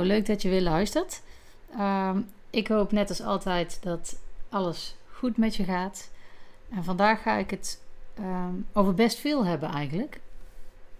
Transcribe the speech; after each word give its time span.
Leuk 0.00 0.26
dat 0.26 0.42
je 0.42 0.48
weer 0.48 0.62
luistert. 0.62 1.22
Ehm, 1.78 2.20
ik 2.50 2.68
hoop 2.68 2.92
net 2.92 3.08
als 3.08 3.22
altijd 3.22 3.78
dat 3.82 4.18
alles 4.48 4.94
goed 5.12 5.36
met 5.36 5.56
je 5.56 5.64
gaat. 5.64 6.10
En 6.70 6.84
vandaag 6.84 7.22
ga 7.22 7.36
ik 7.36 7.50
het 7.50 7.82
ehm, 8.14 8.54
over 8.72 8.94
best 8.94 9.18
veel 9.18 9.44
hebben 9.44 9.68
eigenlijk. 9.68 10.20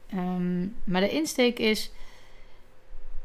Ehm, 0.08 0.66
maar 0.84 1.00
de 1.00 1.10
insteek 1.10 1.58
is 1.58 1.90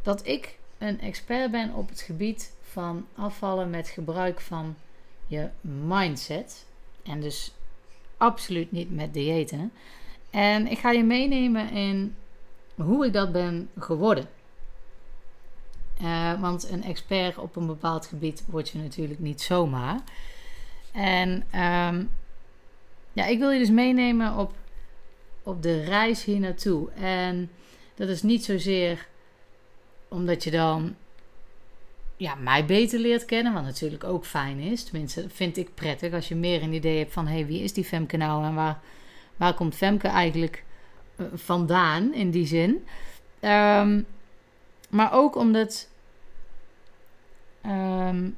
dat 0.02 0.28
ik 0.28 0.58
een 0.78 1.02
expert 1.02 1.52
ben 1.52 1.74
op 1.74 1.90
het 1.90 2.02
gebied 2.02 2.52
van 2.62 3.06
afvallen 3.16 3.70
met 3.70 3.88
gebruik 3.88 4.42
van 4.42 4.76
je 5.28 5.50
mindset. 5.62 6.66
En 7.04 7.22
dus 7.22 7.54
absoluut 8.18 8.72
niet 8.72 8.96
met 8.96 9.14
diëten. 9.14 9.72
En 10.30 10.68
ik 10.68 10.78
ga 10.78 10.92
je 10.92 11.04
meenemen 11.04 11.70
in 11.70 12.16
hoe 12.76 13.06
ik 13.06 13.14
dat 13.14 13.32
ben 13.32 13.70
geworden. 13.80 14.30
Uh, 16.02 16.42
want 16.42 16.70
een 16.70 16.84
expert 16.84 17.38
op 17.38 17.56
een 17.56 17.68
bepaald 17.68 18.06
gebied 18.06 18.44
word 18.48 18.70
je 18.70 18.78
natuurlijk 18.78 19.20
niet 19.20 19.42
zomaar. 19.42 20.00
En 20.92 21.30
um, 21.32 22.10
ja, 23.14 23.26
ik 23.26 23.40
wil 23.40 23.50
je 23.50 23.60
dus 23.60 23.70
meenemen 23.70 24.38
op, 24.38 24.54
op 25.44 25.64
de 25.64 25.84
reis 25.84 26.24
hier 26.24 26.40
naartoe. 26.40 26.92
En 26.92 27.50
dat 27.96 28.10
is 28.10 28.22
niet 28.22 28.46
zozeer 28.46 29.08
omdat 30.08 30.44
je 30.44 30.52
dan 30.52 30.96
ja, 32.18 32.36
mij 32.36 32.66
beter 32.66 33.00
leert 33.00 33.26
kennen, 33.26 33.54
wat 33.54 33.64
natuurlijk 33.64 34.04
ook 34.04 34.26
fijn 34.26 34.60
is. 34.60 34.84
Tenminste, 34.84 35.30
vind 35.30 35.58
ik 35.58 35.74
prettig 35.74 36.14
als 36.14 36.28
je 36.28 36.36
meer 36.36 36.64
een 36.64 36.74
idee 36.74 36.98
hebt 36.98 37.14
van 37.14 37.28
hé, 37.28 37.34
hey, 37.34 37.46
wie 37.46 37.64
is 37.64 37.74
die 37.74 37.84
Femke 37.84 38.18
nou 38.18 38.46
en 38.46 38.56
waar, 38.56 38.80
waar 39.36 39.54
komt 39.54 39.76
Femke 39.76 40.08
eigenlijk 40.08 40.64
uh, 41.16 41.28
vandaan 41.34 42.14
in 42.14 42.32
die 42.32 42.46
zin. 42.46 42.86
Um, 43.42 44.06
maar 44.88 45.14
ook 45.14 45.36
omdat, 45.36 45.90
um, 47.66 48.38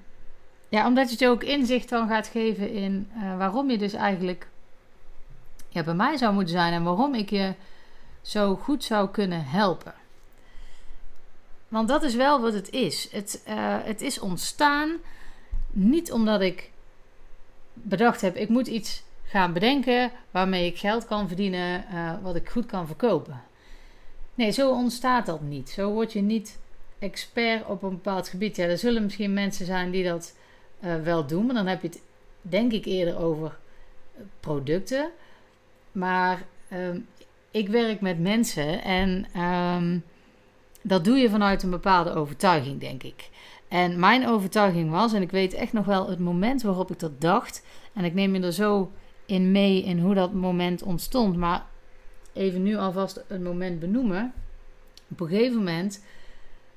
ja, 0.69 0.87
omdat 0.87 1.09
het 1.09 1.19
je 1.19 1.27
ook 1.27 1.43
inzicht 1.43 1.89
dan 1.89 2.07
gaat 2.07 2.27
geven 2.27 2.71
in 2.71 3.11
uh, 3.15 3.37
waarom 3.37 3.69
je 3.69 3.77
dus 3.77 3.93
eigenlijk 3.93 4.47
ja, 5.69 5.83
bij 5.83 5.93
mij 5.93 6.17
zou 6.17 6.33
moeten 6.33 6.53
zijn 6.53 6.73
en 6.73 6.83
waarom 6.83 7.15
ik 7.15 7.29
je 7.29 7.53
zo 8.21 8.55
goed 8.55 8.83
zou 8.83 9.09
kunnen 9.09 9.45
helpen. 9.45 9.93
Want 11.67 11.87
dat 11.87 12.03
is 12.03 12.15
wel 12.15 12.41
wat 12.41 12.53
het 12.53 12.69
is. 12.69 13.11
Het, 13.11 13.43
uh, 13.47 13.55
het 13.83 14.01
is 14.01 14.19
ontstaan 14.19 14.97
niet 15.71 16.11
omdat 16.11 16.41
ik 16.41 16.71
bedacht 17.73 18.21
heb, 18.21 18.35
ik 18.35 18.49
moet 18.49 18.67
iets 18.67 19.03
gaan 19.23 19.53
bedenken 19.53 20.11
waarmee 20.31 20.65
ik 20.65 20.77
geld 20.77 21.05
kan 21.05 21.27
verdienen, 21.27 21.85
uh, 21.93 22.11
wat 22.21 22.35
ik 22.35 22.49
goed 22.49 22.65
kan 22.65 22.87
verkopen. 22.87 23.43
Nee, 24.39 24.51
zo 24.51 24.71
ontstaat 24.71 25.25
dat 25.25 25.41
niet. 25.41 25.69
Zo 25.69 25.91
word 25.91 26.13
je 26.13 26.21
niet 26.21 26.59
expert 26.99 27.65
op 27.65 27.83
een 27.83 27.89
bepaald 27.89 28.27
gebied. 28.27 28.55
Ja, 28.55 28.65
er 28.65 28.77
zullen 28.77 29.03
misschien 29.03 29.33
mensen 29.33 29.65
zijn 29.65 29.91
die 29.91 30.03
dat 30.03 30.35
uh, 30.83 30.95
wel 30.95 31.27
doen, 31.27 31.45
maar 31.45 31.55
dan 31.55 31.67
heb 31.67 31.81
je 31.81 31.87
het 31.87 32.01
denk 32.41 32.71
ik 32.71 32.85
eerder 32.85 33.17
over 33.17 33.57
producten. 34.39 35.09
Maar 35.91 36.45
um, 36.73 37.07
ik 37.51 37.67
werk 37.67 38.01
met 38.01 38.19
mensen 38.19 38.83
en 38.83 39.41
um, 39.41 40.03
dat 40.81 41.05
doe 41.05 41.17
je 41.17 41.29
vanuit 41.29 41.63
een 41.63 41.69
bepaalde 41.69 42.13
overtuiging, 42.13 42.79
denk 42.79 43.03
ik. 43.03 43.29
En 43.67 43.99
mijn 43.99 44.27
overtuiging 44.27 44.91
was, 44.91 45.13
en 45.13 45.21
ik 45.21 45.31
weet 45.31 45.53
echt 45.53 45.73
nog 45.73 45.85
wel 45.85 46.09
het 46.09 46.19
moment 46.19 46.61
waarop 46.61 46.91
ik 46.91 46.99
dat 46.99 47.21
dacht, 47.21 47.65
en 47.93 48.03
ik 48.03 48.13
neem 48.13 48.35
je 48.35 48.41
er 48.41 48.53
zo 48.53 48.91
in 49.25 49.51
mee 49.51 49.83
in 49.83 49.99
hoe 49.99 50.13
dat 50.13 50.33
moment 50.33 50.83
ontstond, 50.83 51.37
maar 51.37 51.65
even 52.39 52.63
nu 52.63 52.77
alvast 52.77 53.23
een 53.27 53.43
moment 53.43 53.79
benoemen. 53.79 54.33
Op 55.07 55.19
een 55.19 55.27
gegeven 55.27 55.57
moment 55.57 56.03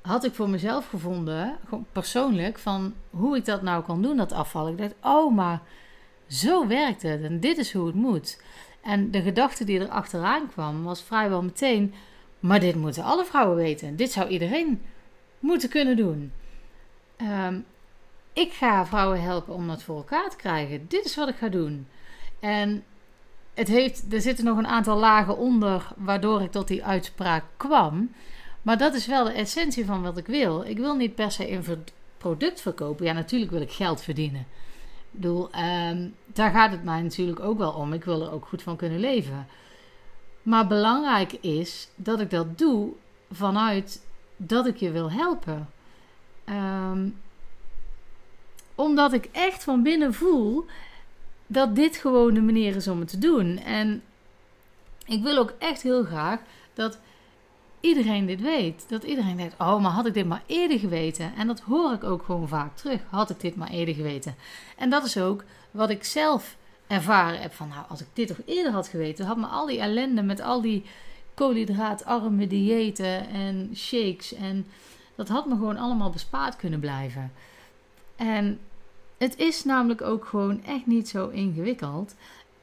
had 0.00 0.24
ik 0.24 0.34
voor 0.34 0.48
mezelf 0.48 0.88
gevonden, 0.88 1.56
persoonlijk, 1.92 2.58
van 2.58 2.94
hoe 3.10 3.36
ik 3.36 3.44
dat 3.44 3.62
nou 3.62 3.84
kan 3.84 4.02
doen, 4.02 4.16
dat 4.16 4.32
afvallen. 4.32 4.72
Ik 4.72 4.78
dacht, 4.78 4.94
oh, 5.02 5.34
maar 5.34 5.60
zo 6.28 6.66
werkt 6.66 7.02
het 7.02 7.22
en 7.22 7.40
dit 7.40 7.58
is 7.58 7.72
hoe 7.72 7.86
het 7.86 7.94
moet. 7.94 8.42
En 8.80 9.10
de 9.10 9.22
gedachte 9.22 9.64
die 9.64 9.80
er 9.80 9.88
achteraan 9.88 10.48
kwam 10.48 10.84
was 10.84 11.02
vrijwel 11.02 11.42
meteen, 11.42 11.94
maar 12.40 12.60
dit 12.60 12.74
moeten 12.74 13.02
alle 13.04 13.24
vrouwen 13.24 13.56
weten. 13.56 13.96
Dit 13.96 14.12
zou 14.12 14.28
iedereen 14.28 14.82
moeten 15.38 15.68
kunnen 15.68 15.96
doen. 15.96 16.32
Um, 17.20 17.64
ik 18.32 18.52
ga 18.52 18.86
vrouwen 18.86 19.22
helpen 19.22 19.54
om 19.54 19.68
dat 19.68 19.82
voor 19.82 19.96
elkaar 19.96 20.30
te 20.30 20.36
krijgen. 20.36 20.84
Dit 20.88 21.04
is 21.04 21.16
wat 21.16 21.28
ik 21.28 21.36
ga 21.36 21.48
doen. 21.48 21.86
En 22.40 22.84
het 23.54 23.68
heeft, 23.68 24.12
er 24.12 24.20
zitten 24.20 24.44
nog 24.44 24.58
een 24.58 24.66
aantal 24.66 24.98
lagen 24.98 25.36
onder 25.36 25.86
waardoor 25.96 26.42
ik 26.42 26.50
tot 26.50 26.68
die 26.68 26.84
uitspraak 26.84 27.44
kwam. 27.56 28.12
Maar 28.62 28.78
dat 28.78 28.94
is 28.94 29.06
wel 29.06 29.24
de 29.24 29.32
essentie 29.32 29.84
van 29.84 30.02
wat 30.02 30.16
ik 30.16 30.26
wil. 30.26 30.62
Ik 30.62 30.78
wil 30.78 30.96
niet 30.96 31.14
per 31.14 31.30
se 31.30 31.50
een 31.50 31.84
product 32.18 32.60
verkopen. 32.60 33.06
Ja, 33.06 33.12
natuurlijk 33.12 33.50
wil 33.50 33.60
ik 33.60 33.72
geld 33.72 34.02
verdienen. 34.02 34.40
Ik 34.40 35.20
bedoel, 35.20 35.48
um, 35.90 36.14
daar 36.26 36.50
gaat 36.50 36.70
het 36.70 36.84
mij 36.84 37.02
natuurlijk 37.02 37.40
ook 37.40 37.58
wel 37.58 37.72
om. 37.72 37.92
Ik 37.92 38.04
wil 38.04 38.22
er 38.22 38.32
ook 38.32 38.46
goed 38.46 38.62
van 38.62 38.76
kunnen 38.76 39.00
leven. 39.00 39.46
Maar 40.42 40.66
belangrijk 40.66 41.32
is 41.32 41.88
dat 41.94 42.20
ik 42.20 42.30
dat 42.30 42.58
doe 42.58 42.92
vanuit 43.30 44.00
dat 44.36 44.66
ik 44.66 44.76
je 44.76 44.90
wil 44.90 45.10
helpen. 45.10 45.68
Um, 46.44 47.20
omdat 48.74 49.12
ik 49.12 49.28
echt 49.32 49.64
van 49.64 49.82
binnen 49.82 50.14
voel 50.14 50.66
dat 51.52 51.74
dit 51.76 51.96
gewoon 51.96 52.34
de 52.34 52.40
manier 52.40 52.76
is 52.76 52.88
om 52.88 53.00
het 53.00 53.08
te 53.08 53.18
doen. 53.18 53.58
En 53.58 54.02
ik 55.06 55.22
wil 55.22 55.36
ook 55.38 55.52
echt 55.58 55.82
heel 55.82 56.04
graag 56.04 56.40
dat 56.74 56.98
iedereen 57.80 58.26
dit 58.26 58.40
weet. 58.40 58.84
Dat 58.88 59.02
iedereen 59.02 59.36
denkt: 59.36 59.54
oh, 59.58 59.82
maar 59.82 59.90
had 59.90 60.06
ik 60.06 60.14
dit 60.14 60.26
maar 60.26 60.42
eerder 60.46 60.78
geweten? 60.78 61.32
En 61.36 61.46
dat 61.46 61.60
hoor 61.60 61.92
ik 61.92 62.04
ook 62.04 62.22
gewoon 62.22 62.48
vaak 62.48 62.76
terug. 62.76 63.00
Had 63.08 63.30
ik 63.30 63.40
dit 63.40 63.56
maar 63.56 63.70
eerder 63.70 63.94
geweten? 63.94 64.34
En 64.76 64.90
dat 64.90 65.04
is 65.04 65.18
ook 65.18 65.44
wat 65.70 65.90
ik 65.90 66.04
zelf 66.04 66.56
ervaren 66.86 67.40
heb 67.40 67.52
van: 67.52 67.68
nou, 67.68 67.84
als 67.88 68.00
ik 68.00 68.06
dit 68.12 68.28
toch 68.28 68.40
eerder 68.46 68.72
had 68.72 68.88
geweten, 68.88 69.26
had 69.26 69.36
me 69.36 69.46
al 69.46 69.66
die 69.66 69.80
ellende 69.80 70.22
met 70.22 70.40
al 70.40 70.60
die 70.60 70.84
koolhydraatarme 71.34 72.46
diëten 72.46 73.28
en 73.28 73.70
shakes 73.74 74.34
en 74.34 74.66
dat 75.14 75.28
had 75.28 75.46
me 75.46 75.54
gewoon 75.54 75.76
allemaal 75.76 76.10
bespaard 76.10 76.56
kunnen 76.56 76.80
blijven. 76.80 77.32
En 78.16 78.58
het 79.22 79.38
is 79.38 79.64
namelijk 79.64 80.02
ook 80.02 80.24
gewoon 80.24 80.64
echt 80.64 80.86
niet 80.86 81.08
zo 81.08 81.28
ingewikkeld 81.28 82.14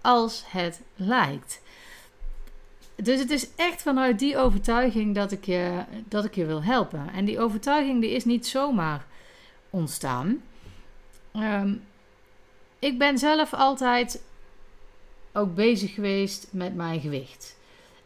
als 0.01 0.43
het 0.47 0.81
lijkt. 0.95 1.61
Dus 2.95 3.19
het 3.19 3.29
is 3.29 3.55
echt 3.55 3.81
vanuit 3.81 4.19
die 4.19 4.37
overtuiging 4.37 5.15
dat 5.15 5.31
ik 5.31 5.45
je, 5.45 5.83
dat 6.07 6.25
ik 6.25 6.35
je 6.35 6.45
wil 6.45 6.63
helpen. 6.63 7.09
En 7.13 7.25
die 7.25 7.39
overtuiging 7.39 8.01
die 8.01 8.09
is 8.09 8.25
niet 8.25 8.47
zomaar 8.47 9.05
ontstaan. 9.69 10.41
Um, 11.35 11.83
ik 12.79 12.97
ben 12.97 13.17
zelf 13.17 13.53
altijd 13.53 14.21
ook 15.33 15.55
bezig 15.55 15.93
geweest 15.93 16.47
met 16.51 16.75
mijn 16.75 16.99
gewicht. 16.99 17.57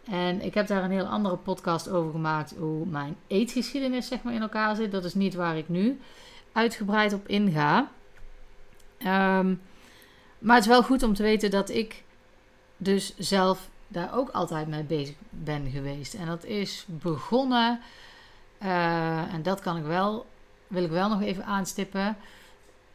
En 0.03 0.41
ik 0.41 0.53
heb 0.53 0.67
daar 0.67 0.83
een 0.83 0.91
heel 0.91 1.05
andere 1.05 1.37
podcast 1.37 1.89
over 1.89 2.11
gemaakt, 2.11 2.55
hoe 2.57 2.85
mijn 2.85 3.15
eetgeschiedenis 3.27 4.07
zeg 4.07 4.23
maar 4.23 4.33
in 4.33 4.41
elkaar 4.41 4.75
zit. 4.75 4.91
Dat 4.91 5.05
is 5.05 5.13
niet 5.13 5.33
waar 5.33 5.57
ik 5.57 5.69
nu 5.69 5.99
uitgebreid 6.51 7.13
op 7.13 7.27
inga. 7.27 7.91
Um, 9.05 9.61
maar 10.39 10.55
het 10.55 10.65
is 10.65 10.71
wel 10.71 10.83
goed 10.83 11.03
om 11.03 11.13
te 11.13 11.23
weten 11.23 11.51
dat 11.51 11.69
ik 11.69 12.03
dus 12.77 13.17
zelf 13.17 13.69
daar 13.87 14.15
ook 14.17 14.29
altijd 14.29 14.67
mee 14.67 14.83
bezig 14.83 15.15
ben 15.29 15.71
geweest. 15.71 16.13
En 16.13 16.25
dat 16.25 16.43
is 16.45 16.85
begonnen, 16.87 17.79
uh, 18.63 19.33
en 19.33 19.43
dat 19.43 19.59
kan 19.59 19.77
ik 19.77 19.83
wel, 19.83 20.25
wil 20.67 20.83
ik 20.83 20.89
wel 20.89 21.09
nog 21.09 21.21
even 21.21 21.45
aanstippen, 21.45 22.17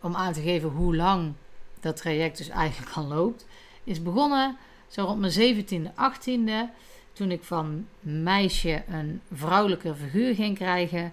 om 0.01 0.17
aan 0.17 0.33
te 0.33 0.41
geven 0.41 0.69
hoe 0.69 0.97
lang 0.97 1.33
dat 1.81 1.97
traject 1.97 2.39
dus 2.39 2.49
eigenlijk 2.49 2.93
al 2.93 3.05
loopt. 3.05 3.47
Is 3.85 4.03
begonnen 4.03 4.57
zo 4.89 5.05
rond 5.05 5.21
mijn 5.21 5.67
17e, 5.67 5.91
18e, 5.91 6.75
toen 7.13 7.31
ik 7.31 7.45
van 7.45 7.87
meisje 8.01 8.83
een 8.89 9.21
vrouwelijke 9.33 9.95
figuur 9.95 10.35
ging 10.35 10.57
krijgen. 10.57 11.13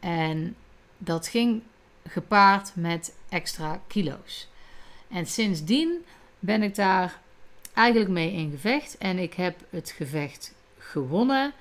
En 0.00 0.56
dat 0.98 1.28
ging 1.28 1.62
gepaard 2.06 2.72
met 2.74 3.14
extra 3.28 3.80
kilo's. 3.86 4.48
En 5.08 5.26
sindsdien 5.26 6.04
ben 6.38 6.62
ik 6.62 6.74
daar 6.74 7.20
eigenlijk 7.74 8.10
mee 8.10 8.32
in 8.32 8.50
gevecht. 8.50 8.98
En 8.98 9.18
ik 9.18 9.34
heb 9.34 9.56
het 9.70 9.90
gevecht 9.90 10.54
gewonnen. 10.78 11.52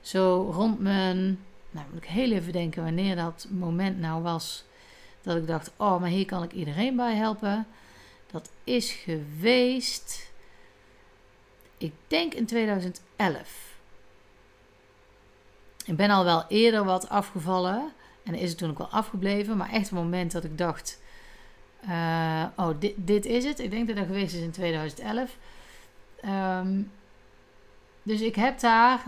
Zo 0.00 0.50
rond 0.54 0.80
mijn. 0.80 1.44
Nou, 1.70 1.86
moet 1.92 2.02
ik 2.02 2.08
heel 2.08 2.32
even 2.32 2.52
denken 2.52 2.82
wanneer 2.82 3.16
dat 3.16 3.46
moment 3.50 3.98
nou 3.98 4.22
was. 4.22 4.64
Dat 5.22 5.36
ik 5.36 5.46
dacht: 5.46 5.70
oh, 5.76 6.00
maar 6.00 6.10
hier 6.10 6.26
kan 6.26 6.42
ik 6.42 6.52
iedereen 6.52 6.96
bij 6.96 7.14
helpen. 7.14 7.66
Dat 8.30 8.50
is 8.64 8.90
geweest. 8.92 10.30
Ik 11.78 11.92
denk 12.06 12.34
in 12.34 12.46
2011. 12.46 13.70
Ik 15.84 15.96
ben 15.96 16.10
al 16.10 16.24
wel 16.24 16.44
eerder 16.48 16.84
wat 16.84 17.08
afgevallen. 17.08 17.92
En 18.30 18.38
is 18.38 18.48
het 18.48 18.58
toen 18.58 18.70
ook 18.70 18.78
wel 18.78 18.88
afgebleven. 18.88 19.56
Maar 19.56 19.70
echt 19.70 19.90
het 19.90 19.98
moment 19.98 20.32
dat 20.32 20.44
ik 20.44 20.58
dacht: 20.58 21.00
uh, 21.88 22.44
oh, 22.56 22.70
dit, 22.78 22.94
dit 22.96 23.24
is 23.26 23.44
het. 23.44 23.58
Ik 23.58 23.70
denk 23.70 23.86
dat 23.86 23.96
dat 23.96 24.06
geweest 24.06 24.34
is 24.34 24.40
in 24.40 24.50
2011. 24.50 25.36
Um, 26.24 26.90
dus 28.02 28.20
ik 28.20 28.34
heb 28.34 28.60
daar 28.60 29.02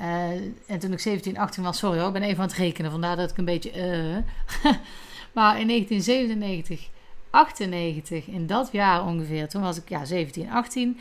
Uh, 0.00 0.30
en 0.66 0.78
toen 0.78 0.92
ik 0.92 1.00
17, 1.00 1.38
18 1.38 1.62
was, 1.62 1.78
sorry 1.78 1.98
hoor, 1.98 2.06
ik 2.06 2.12
ben 2.12 2.22
even 2.22 2.42
aan 2.42 2.48
het 2.48 2.56
rekenen, 2.56 2.90
vandaar 2.90 3.16
dat 3.16 3.30
ik 3.30 3.36
een 3.36 3.44
beetje. 3.44 3.70
Uh, 3.70 4.16
maar 5.36 5.60
in 5.60 5.66
1997, 5.68 6.88
98, 7.30 8.26
in 8.26 8.46
dat 8.46 8.68
jaar 8.72 9.04
ongeveer, 9.04 9.48
toen 9.48 9.62
was 9.62 9.76
ik 9.76 9.88
ja, 9.88 10.04
17, 10.04 10.50
18. 10.50 10.98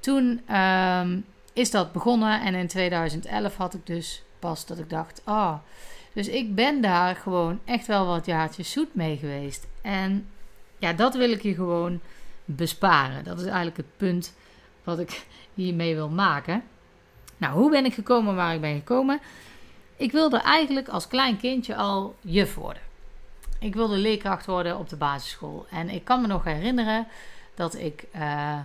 Toen 0.00 0.56
um, 0.56 1.24
is 1.52 1.70
dat 1.70 1.92
begonnen 1.92 2.40
en 2.40 2.54
in 2.54 2.66
2011 2.66 3.56
had 3.56 3.74
ik 3.74 3.86
dus 3.86 4.22
pas 4.38 4.66
dat 4.66 4.78
ik 4.78 4.90
dacht: 4.90 5.22
oh. 5.26 5.54
Dus 6.12 6.28
ik 6.28 6.54
ben 6.54 6.80
daar 6.80 7.16
gewoon 7.16 7.60
echt 7.64 7.86
wel 7.86 8.06
wat 8.06 8.26
jaartjes 8.26 8.70
zoet 8.70 8.94
mee 8.94 9.16
geweest. 9.16 9.66
En 9.82 10.28
ja, 10.78 10.92
dat 10.92 11.14
wil 11.14 11.30
ik 11.30 11.42
je 11.42 11.54
gewoon 11.54 12.00
besparen. 12.44 13.24
Dat 13.24 13.38
is 13.38 13.46
eigenlijk 13.46 13.76
het 13.76 13.96
punt 13.96 14.34
wat 14.84 14.98
ik 14.98 15.26
hiermee 15.54 15.94
wil 15.94 16.08
maken. 16.08 16.62
Nou, 17.36 17.54
hoe 17.54 17.70
ben 17.70 17.84
ik 17.84 17.94
gekomen 17.94 18.34
waar 18.34 18.54
ik 18.54 18.60
ben 18.60 18.76
gekomen? 18.76 19.20
Ik 19.96 20.12
wilde 20.12 20.38
eigenlijk 20.38 20.88
als 20.88 21.08
klein 21.08 21.36
kindje 21.36 21.76
al 21.76 22.16
juf 22.20 22.54
worden. 22.54 22.82
Ik 23.58 23.74
wilde 23.74 23.96
leerkracht 23.96 24.46
worden 24.46 24.78
op 24.78 24.88
de 24.88 24.96
basisschool. 24.96 25.66
En 25.70 25.88
ik 25.88 26.04
kan 26.04 26.20
me 26.20 26.26
nog 26.26 26.44
herinneren 26.44 27.06
dat 27.54 27.74
ik 27.74 28.04
uh, 28.14 28.58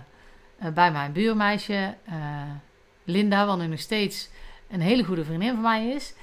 bij 0.74 0.92
mijn 0.92 1.12
buurmeisje, 1.12 1.94
uh, 2.08 2.14
Linda, 3.04 3.46
wat 3.46 3.58
nu 3.58 3.66
nog 3.66 3.80
steeds 3.80 4.28
een 4.70 4.80
hele 4.80 5.04
goede 5.04 5.24
vriendin 5.24 5.52
van 5.52 5.62
mij 5.62 5.88
is. 5.88 6.14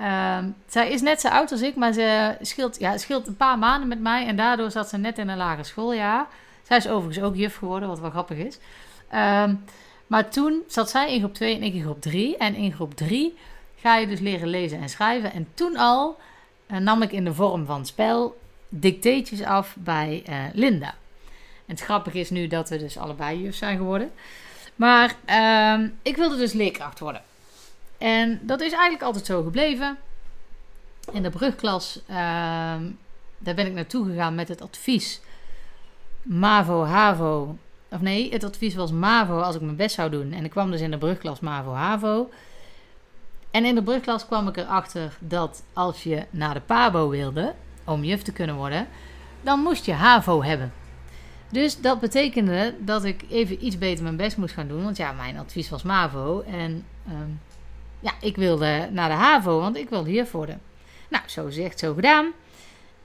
Uh, 0.00 0.38
zij 0.66 0.90
is 0.90 1.00
net 1.00 1.20
zo 1.20 1.28
oud 1.28 1.52
als 1.52 1.62
ik, 1.62 1.76
maar 1.76 1.92
ze 1.92 2.36
scheelt, 2.40 2.78
ja, 2.78 2.98
scheelt 2.98 3.26
een 3.26 3.36
paar 3.36 3.58
maanden 3.58 3.88
met 3.88 4.00
mij. 4.00 4.26
En 4.26 4.36
daardoor 4.36 4.70
zat 4.70 4.88
ze 4.88 4.96
net 4.96 5.18
in 5.18 5.28
een 5.28 5.36
lager 5.36 5.64
schooljaar. 5.64 6.26
Zij 6.62 6.76
is 6.76 6.88
overigens 6.88 7.24
ook 7.24 7.36
juf 7.36 7.56
geworden, 7.56 7.88
wat 7.88 8.00
wel 8.00 8.10
grappig 8.10 8.38
is. 8.38 8.58
Ehm, 9.08 9.54
maar 10.06 10.28
toen 10.28 10.62
zat 10.66 10.90
zij 10.90 11.12
in 11.12 11.18
groep 11.18 11.34
2 11.34 11.54
en 11.54 11.62
ik 11.62 11.74
in 11.74 11.82
groep 11.82 12.00
3. 12.00 12.36
En 12.36 12.54
in 12.54 12.72
groep 12.72 12.94
3 12.94 13.36
ga 13.76 13.96
je 13.96 14.06
dus 14.06 14.20
leren 14.20 14.48
lezen 14.48 14.80
en 14.80 14.88
schrijven. 14.88 15.32
En 15.32 15.48
toen 15.54 15.76
al 15.76 16.18
uh, 16.70 16.78
nam 16.78 17.02
ik 17.02 17.12
in 17.12 17.24
de 17.24 17.34
vorm 17.34 17.66
van 17.66 17.86
spel 17.86 18.38
dicteetjes 18.68 19.42
af 19.42 19.76
bij 19.78 20.22
uh, 20.28 20.44
Linda. 20.52 20.94
En 21.66 21.74
het 21.74 21.80
grappige 21.80 22.18
is 22.18 22.30
nu 22.30 22.46
dat 22.46 22.68
we 22.68 22.78
dus 22.78 22.98
allebei 22.98 23.42
juf 23.42 23.54
zijn 23.54 23.76
geworden. 23.76 24.10
Maar 24.76 25.14
uh, 25.30 25.88
ik 26.02 26.16
wilde 26.16 26.36
dus 26.36 26.52
leerkracht 26.52 26.98
worden. 26.98 27.22
En 27.98 28.40
dat 28.42 28.60
is 28.60 28.72
eigenlijk 28.72 29.02
altijd 29.02 29.26
zo 29.26 29.42
gebleven. 29.42 29.96
In 31.12 31.22
de 31.22 31.30
brugklas, 31.30 32.00
ehm, 32.06 32.82
daar 33.38 33.54
ben 33.54 33.66
ik 33.66 33.72
naartoe 33.72 34.06
gegaan 34.06 34.34
met 34.34 34.48
het 34.48 34.62
advies 34.62 35.20
MAVO, 36.22 36.84
HAVO. 36.84 37.56
Of 37.88 38.00
nee, 38.00 38.32
het 38.32 38.44
advies 38.44 38.74
was 38.74 38.92
MAVO 38.92 39.40
als 39.40 39.54
ik 39.54 39.60
mijn 39.60 39.76
best 39.76 39.94
zou 39.94 40.10
doen. 40.10 40.32
En 40.32 40.44
ik 40.44 40.50
kwam 40.50 40.70
dus 40.70 40.80
in 40.80 40.90
de 40.90 40.98
brugklas 40.98 41.40
MAVO, 41.40 41.72
HAVO. 41.72 42.30
En 43.50 43.64
in 43.64 43.74
de 43.74 43.82
brugklas 43.82 44.26
kwam 44.26 44.48
ik 44.48 44.56
erachter 44.56 45.16
dat 45.18 45.62
als 45.72 46.02
je 46.02 46.24
naar 46.30 46.54
de 46.54 46.60
PABO 46.60 47.08
wilde, 47.08 47.54
om 47.84 48.04
juf 48.04 48.22
te 48.22 48.32
kunnen 48.32 48.56
worden, 48.56 48.88
dan 49.40 49.60
moest 49.60 49.84
je 49.84 49.92
HAVO 49.92 50.42
hebben. 50.42 50.72
Dus 51.48 51.80
dat 51.80 52.00
betekende 52.00 52.74
dat 52.78 53.04
ik 53.04 53.24
even 53.30 53.64
iets 53.66 53.78
beter 53.78 54.02
mijn 54.02 54.16
best 54.16 54.36
moest 54.36 54.54
gaan 54.54 54.68
doen. 54.68 54.82
Want 54.84 54.96
ja, 54.96 55.12
mijn 55.12 55.38
advies 55.38 55.68
was 55.68 55.82
MAVO. 55.82 56.40
En 56.40 56.84
ehm, 57.06 57.30
ja, 58.06 58.12
ik 58.20 58.36
wilde 58.36 58.88
naar 58.92 59.08
de 59.08 59.14
HAVO, 59.14 59.60
want 59.60 59.76
ik 59.76 59.88
wilde 59.88 60.10
hier 60.10 60.28
worden. 60.32 60.60
Nou, 61.08 61.24
zo 61.28 61.44
gezegd, 61.44 61.78
zo 61.78 61.94
gedaan. 61.94 62.32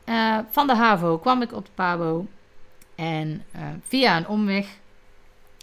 Uh, 0.06 0.39
van 0.50 0.68
de 0.68 0.75
HAVO 0.75 1.18
kwam 1.18 1.42
ik 1.42 1.53
op 1.53 1.65
de 1.65 1.71
PABO. 1.75 2.27
En 2.95 3.44
uh, 3.56 3.62
via 3.83 4.18
een 4.18 4.27
omweg, 4.27 4.68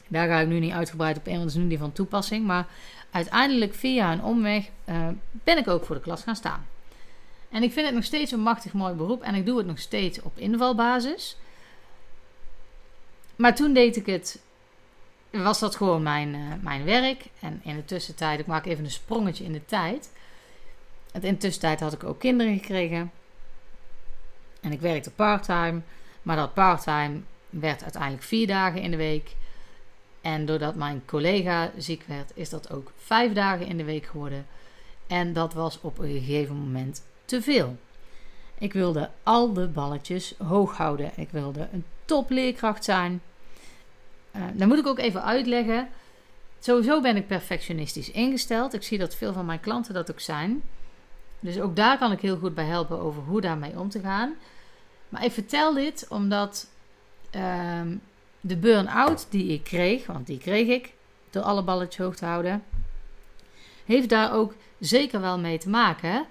daar 0.08 0.28
ga 0.28 0.38
ik 0.38 0.48
nu 0.48 0.58
niet 0.58 0.72
uitgebreid 0.72 1.16
op 1.16 1.26
in, 1.26 1.32
want 1.32 1.44
dat 1.44 1.54
is 1.54 1.60
nu 1.62 1.68
niet 1.68 1.78
van 1.78 1.92
toepassing. 1.92 2.46
Maar 2.46 2.66
uiteindelijk 3.10 3.74
via 3.74 4.12
een 4.12 4.22
omweg 4.22 4.68
uh, 4.88 5.08
ben 5.30 5.58
ik 5.58 5.68
ook 5.68 5.84
voor 5.84 5.94
de 5.94 6.02
klas 6.02 6.22
gaan 6.22 6.36
staan. 6.36 6.66
En 7.50 7.62
ik 7.62 7.72
vind 7.72 7.86
het 7.86 7.94
nog 7.94 8.04
steeds 8.04 8.32
een 8.32 8.40
machtig 8.40 8.72
mooi 8.72 8.94
beroep 8.94 9.22
en 9.22 9.34
ik 9.34 9.46
doe 9.46 9.58
het 9.58 9.66
nog 9.66 9.78
steeds 9.78 10.22
op 10.22 10.38
invalbasis. 10.38 11.36
Maar 13.36 13.54
toen 13.54 13.72
deed 13.72 13.96
ik 13.96 14.06
het, 14.06 14.40
was 15.42 15.58
dat 15.58 15.76
gewoon 15.76 16.02
mijn, 16.02 16.34
uh, 16.34 16.52
mijn 16.60 16.84
werk. 16.84 17.24
En 17.40 17.60
in 17.64 17.76
de 17.76 17.84
tussentijd, 17.84 18.40
ik 18.40 18.46
maak 18.46 18.66
even 18.66 18.84
een 18.84 18.90
sprongetje 18.90 19.44
in 19.44 19.52
de 19.52 19.64
tijd. 19.64 20.12
En 21.12 21.22
in 21.22 21.32
de 21.32 21.38
tussentijd 21.38 21.80
had 21.80 21.92
ik 21.92 22.04
ook 22.04 22.18
kinderen 22.18 22.58
gekregen. 22.58 23.12
En 24.60 24.72
ik 24.72 24.80
werkte 24.80 25.10
parttime. 25.10 25.80
Maar 26.22 26.36
dat 26.36 26.54
parttime 26.54 27.20
werd 27.50 27.82
uiteindelijk 27.82 28.22
vier 28.22 28.46
dagen 28.46 28.80
in 28.80 28.90
de 28.90 28.96
week. 28.96 29.36
En 30.20 30.46
doordat 30.46 30.74
mijn 30.74 31.02
collega 31.06 31.70
ziek 31.76 32.04
werd, 32.06 32.30
is 32.34 32.48
dat 32.48 32.72
ook 32.72 32.92
vijf 32.96 33.32
dagen 33.32 33.66
in 33.66 33.76
de 33.76 33.84
week 33.84 34.06
geworden. 34.06 34.46
En 35.06 35.32
dat 35.32 35.54
was 35.54 35.80
op 35.80 35.98
een 35.98 36.10
gegeven 36.10 36.56
moment 36.56 37.02
te 37.24 37.42
veel. 37.42 37.76
Ik 38.58 38.72
wilde 38.72 39.10
al 39.22 39.52
de 39.52 39.68
balletjes 39.68 40.34
hoog 40.46 40.76
houden. 40.76 41.10
Ik 41.16 41.30
wilde 41.30 41.68
een 41.72 41.84
topleerkracht 42.04 42.84
zijn. 42.84 43.22
Uh, 44.36 44.42
dan 44.52 44.68
moet 44.68 44.78
ik 44.78 44.86
ook 44.86 44.98
even 44.98 45.24
uitleggen. 45.24 45.88
Sowieso 46.60 47.00
ben 47.00 47.16
ik 47.16 47.26
perfectionistisch 47.26 48.10
ingesteld. 48.10 48.74
Ik 48.74 48.82
zie 48.82 48.98
dat 48.98 49.14
veel 49.14 49.32
van 49.32 49.46
mijn 49.46 49.60
klanten 49.60 49.94
dat 49.94 50.10
ook 50.10 50.20
zijn. 50.20 50.62
Dus 51.40 51.60
ook 51.60 51.76
daar 51.76 51.98
kan 51.98 52.12
ik 52.12 52.20
heel 52.20 52.38
goed 52.38 52.54
bij 52.54 52.64
helpen 52.64 53.00
over 53.00 53.22
hoe 53.22 53.40
daarmee 53.40 53.78
om 53.78 53.88
te 53.88 54.00
gaan. 54.00 54.34
Maar 55.08 55.24
ik 55.24 55.32
vertel 55.32 55.74
dit 55.74 56.06
omdat 56.08 56.70
ehm, 57.30 57.96
de 58.40 58.56
burn-out 58.56 59.26
die 59.30 59.52
ik 59.52 59.64
kreeg, 59.64 60.06
want 60.06 60.26
die 60.26 60.38
kreeg 60.38 60.68
ik 60.68 60.92
door 61.30 61.42
alle 61.42 61.62
balletjes 61.62 62.04
hoog 62.04 62.16
te 62.16 62.24
houden, 62.24 62.64
heeft 63.84 64.08
daar 64.08 64.32
ook 64.32 64.54
zeker 64.78 65.20
wel 65.20 65.38
mee 65.38 65.58
te 65.58 65.68
maken. 65.68 66.26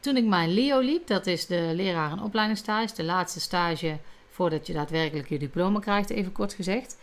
Toen 0.00 0.16
ik 0.16 0.24
mijn 0.24 0.54
LEO 0.54 0.78
liep, 0.78 1.06
dat 1.06 1.26
is 1.26 1.46
de 1.46 1.70
leraar- 1.74 2.10
en 2.10 2.22
opleidingsstage, 2.22 2.94
de 2.94 3.04
laatste 3.04 3.40
stage 3.40 3.98
voordat 4.40 4.66
je 4.66 4.72
daadwerkelijk 4.72 5.28
je 5.28 5.38
diploma 5.38 5.78
krijgt, 5.78 6.10
even 6.10 6.32
kort 6.32 6.52
gezegd. 6.52 6.96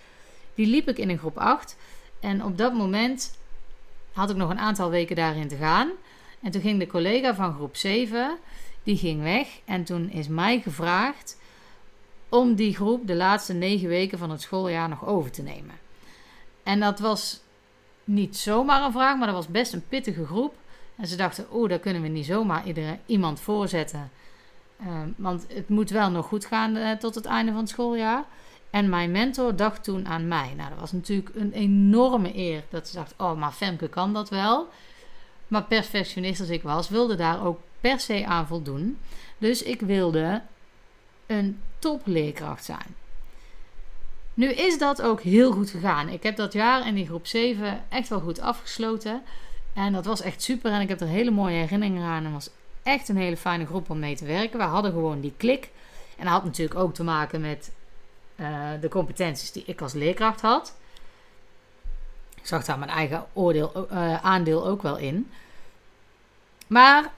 Die 0.55 0.67
liep 0.67 0.87
ik 0.87 0.97
in 0.97 1.09
een 1.09 1.17
groep 1.17 1.37
8. 1.37 1.75
En 2.19 2.43
op 2.43 2.57
dat 2.57 2.73
moment 2.73 3.37
had 4.11 4.29
ik 4.29 4.35
nog 4.35 4.49
een 4.49 4.59
aantal 4.59 4.89
weken 4.89 5.15
daarin 5.15 5.47
te 5.47 5.55
gaan. 5.55 5.89
En 6.41 6.51
toen 6.51 6.61
ging 6.61 6.79
de 6.79 6.87
collega 6.87 7.35
van 7.35 7.53
groep 7.53 7.75
7, 7.75 8.37
die 8.83 8.97
ging 8.97 9.21
weg. 9.21 9.47
En 9.65 9.83
toen 9.83 10.09
is 10.09 10.27
mij 10.27 10.59
gevraagd 10.61 11.37
om 12.29 12.55
die 12.55 12.75
groep 12.75 13.07
de 13.07 13.15
laatste 13.15 13.53
negen 13.53 13.87
weken 13.87 14.17
van 14.17 14.29
het 14.29 14.41
schooljaar 14.41 14.89
nog 14.89 15.05
over 15.05 15.31
te 15.31 15.41
nemen. 15.41 15.75
En 16.63 16.79
dat 16.79 16.99
was 16.99 17.41
niet 18.03 18.37
zomaar 18.37 18.83
een 18.83 18.91
vraag, 18.91 19.17
maar 19.17 19.27
dat 19.27 19.35
was 19.35 19.47
best 19.47 19.73
een 19.73 19.87
pittige 19.87 20.25
groep. 20.25 20.55
En 20.95 21.07
ze 21.07 21.15
dachten, 21.15 21.51
oh, 21.51 21.69
daar 21.69 21.79
kunnen 21.79 22.01
we 22.01 22.07
niet 22.07 22.25
zomaar 22.25 22.67
iedereen, 22.67 22.99
iemand 23.05 23.39
voorzetten. 23.39 24.11
Uh, 24.81 25.01
want 25.15 25.45
het 25.53 25.69
moet 25.69 25.89
wel 25.89 26.09
nog 26.09 26.25
goed 26.25 26.45
gaan 26.45 26.75
uh, 26.75 26.91
tot 26.91 27.15
het 27.15 27.25
einde 27.25 27.51
van 27.51 27.61
het 27.61 27.69
schooljaar. 27.69 28.23
En 28.69 28.89
mijn 28.89 29.11
mentor 29.11 29.55
dacht 29.55 29.83
toen 29.83 30.07
aan 30.07 30.27
mij. 30.27 30.53
Nou, 30.57 30.69
dat 30.69 30.79
was 30.79 30.91
natuurlijk 30.91 31.29
een 31.35 31.51
enorme 31.51 32.35
eer. 32.35 32.63
Dat 32.69 32.87
ze 32.87 32.95
dacht, 32.95 33.13
oh, 33.17 33.37
maar 33.37 33.51
Femke 33.51 33.87
kan 33.87 34.13
dat 34.13 34.29
wel. 34.29 34.67
Maar 35.47 35.63
perfectionist 35.63 36.39
als 36.39 36.49
ik 36.49 36.63
was, 36.63 36.89
wilde 36.89 37.15
daar 37.15 37.45
ook 37.45 37.59
per 37.81 37.99
se 37.99 38.25
aan 38.25 38.47
voldoen. 38.47 38.97
Dus 39.37 39.63
ik 39.63 39.81
wilde 39.81 40.41
een 41.25 41.61
topleerkracht 41.79 42.65
zijn. 42.65 42.95
Nu 44.33 44.47
is 44.47 44.77
dat 44.77 45.01
ook 45.01 45.21
heel 45.21 45.51
goed 45.51 45.69
gegaan. 45.69 46.09
Ik 46.09 46.23
heb 46.23 46.35
dat 46.35 46.53
jaar 46.53 46.87
in 46.87 46.95
die 46.95 47.05
groep 47.05 47.27
7 47.27 47.83
echt 47.89 48.07
wel 48.09 48.19
goed 48.19 48.39
afgesloten. 48.39 49.21
En 49.73 49.93
dat 49.93 50.05
was 50.05 50.21
echt 50.21 50.41
super. 50.41 50.71
En 50.71 50.81
ik 50.81 50.89
heb 50.89 51.01
er 51.01 51.07
hele 51.07 51.31
mooie 51.31 51.55
herinneringen 51.55 52.03
aan. 52.03 52.33
Was 52.33 52.49
echt 52.87 53.09
een 53.09 53.17
hele 53.17 53.37
fijne 53.37 53.65
groep 53.65 53.89
om 53.89 53.99
mee 53.99 54.15
te 54.15 54.25
werken. 54.25 54.59
We 54.59 54.65
hadden 54.65 54.91
gewoon 54.91 55.19
die 55.21 55.33
klik. 55.37 55.69
En 56.17 56.23
dat 56.23 56.33
had 56.33 56.43
natuurlijk 56.43 56.79
ook 56.79 56.93
te 56.93 57.03
maken 57.03 57.41
met 57.41 57.71
uh, 58.35 58.69
de 58.81 58.89
competenties 58.89 59.51
die 59.51 59.63
ik 59.65 59.81
als 59.81 59.93
leerkracht 59.93 60.41
had. 60.41 60.75
Ik 62.35 62.47
zag 62.47 62.65
daar 62.65 62.79
mijn 62.79 62.91
eigen 62.91 63.25
oordeel, 63.33 63.87
uh, 63.91 64.25
aandeel 64.25 64.67
ook 64.67 64.81
wel 64.81 64.97
in. 64.97 65.31
Maar 66.67 67.11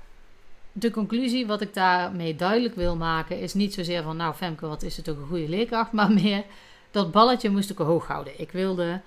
de 0.71 0.91
conclusie 0.91 1.47
wat 1.47 1.61
ik 1.61 1.73
daarmee 1.73 2.35
duidelijk 2.35 2.75
wil 2.75 2.95
maken 2.95 3.39
is 3.39 3.53
niet 3.53 3.73
zozeer 3.73 4.03
van 4.03 4.17
nou 4.17 4.33
Femke, 4.33 4.67
wat 4.67 4.83
is 4.83 4.97
het 4.97 5.09
ook 5.09 5.17
een 5.17 5.27
goede 5.27 5.49
leerkracht, 5.49 5.91
maar 5.91 6.11
meer 6.11 6.43
dat 6.91 7.11
balletje 7.11 7.49
moest 7.49 7.69
ik 7.69 7.77
hoog 7.77 8.07
houden. 8.07 8.39
Ik 8.39 8.51
wilde 8.51 9.01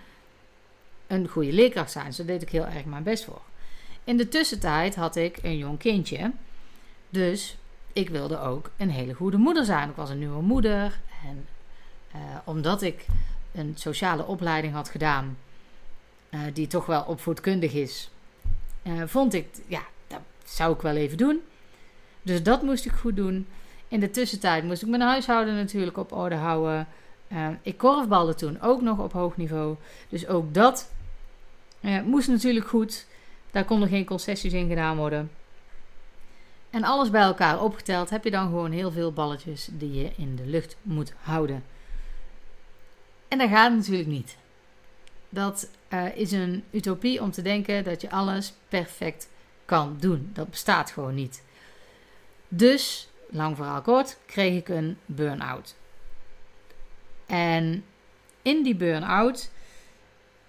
een 1.06 1.28
goede 1.28 1.52
leerkracht 1.52 1.90
zijn, 1.90 2.12
zo 2.12 2.24
deed 2.24 2.42
ik 2.42 2.48
heel 2.48 2.66
erg 2.66 2.84
mijn 2.84 3.02
best 3.02 3.24
voor. 3.24 3.40
In 4.04 4.16
de 4.16 4.28
tussentijd 4.28 4.94
had 4.94 5.16
ik 5.16 5.38
een 5.42 5.56
jong 5.56 5.78
kindje, 5.78 6.32
dus 7.12 7.56
ik 7.92 8.08
wilde 8.08 8.38
ook 8.40 8.70
een 8.76 8.90
hele 8.90 9.12
goede 9.14 9.36
moeder 9.36 9.64
zijn. 9.64 9.88
Ik 9.88 9.96
was 9.96 10.10
een 10.10 10.18
nieuwe 10.18 10.42
moeder 10.42 11.00
en 11.24 11.46
uh, 12.14 12.20
omdat 12.44 12.82
ik 12.82 13.06
een 13.54 13.72
sociale 13.76 14.26
opleiding 14.26 14.74
had 14.74 14.88
gedaan, 14.88 15.38
uh, 16.30 16.40
die 16.52 16.66
toch 16.66 16.86
wel 16.86 17.02
opvoedkundig 17.02 17.72
is, 17.72 18.10
uh, 18.82 19.02
vond 19.06 19.34
ik, 19.34 19.46
ja, 19.66 19.82
dat 20.06 20.20
zou 20.44 20.74
ik 20.74 20.80
wel 20.80 20.96
even 20.96 21.16
doen. 21.16 21.40
Dus 22.22 22.42
dat 22.42 22.62
moest 22.62 22.84
ik 22.84 22.92
goed 22.92 23.16
doen. 23.16 23.46
In 23.88 24.00
de 24.00 24.10
tussentijd 24.10 24.64
moest 24.64 24.82
ik 24.82 24.88
mijn 24.88 25.02
huishouden 25.02 25.54
natuurlijk 25.54 25.96
op 25.96 26.12
orde 26.12 26.34
houden. 26.34 26.86
ik 27.62 27.78
korfbalde 27.78 28.34
toen 28.34 28.60
ook 28.60 28.80
nog 28.80 28.98
op 28.98 29.12
hoog 29.12 29.36
niveau. 29.36 29.76
Dus 30.08 30.26
ook 30.26 30.54
dat 30.54 30.90
moest 32.04 32.28
natuurlijk 32.28 32.68
goed. 32.68 33.06
Daar 33.50 33.64
konden 33.64 33.88
geen 33.88 34.04
concessies 34.04 34.52
in 34.52 34.68
gedaan 34.68 34.96
worden. 34.96 35.30
En 36.72 36.84
alles 36.84 37.10
bij 37.10 37.22
elkaar 37.22 37.62
opgeteld 37.62 38.10
heb 38.10 38.24
je 38.24 38.30
dan 38.30 38.46
gewoon 38.46 38.70
heel 38.70 38.90
veel 38.90 39.12
balletjes 39.12 39.68
die 39.72 39.92
je 39.92 40.12
in 40.16 40.36
de 40.36 40.46
lucht 40.46 40.76
moet 40.82 41.12
houden. 41.22 41.64
En 43.28 43.38
dat 43.38 43.48
gaat 43.48 43.72
natuurlijk 43.72 44.08
niet. 44.08 44.36
Dat 45.28 45.68
uh, 45.88 46.16
is 46.16 46.32
een 46.32 46.64
utopie 46.70 47.22
om 47.22 47.30
te 47.30 47.42
denken 47.42 47.84
dat 47.84 48.00
je 48.00 48.10
alles 48.10 48.54
perfect 48.68 49.28
kan 49.64 49.96
doen. 50.00 50.30
Dat 50.32 50.50
bestaat 50.50 50.90
gewoon 50.90 51.14
niet. 51.14 51.44
Dus, 52.48 53.08
lang 53.30 53.56
verhaal 53.56 53.82
kort, 53.82 54.18
kreeg 54.26 54.56
ik 54.56 54.68
een 54.68 54.98
burn-out. 55.06 55.74
En 57.26 57.84
in 58.42 58.62
die 58.62 58.74
burn-out 58.76 59.50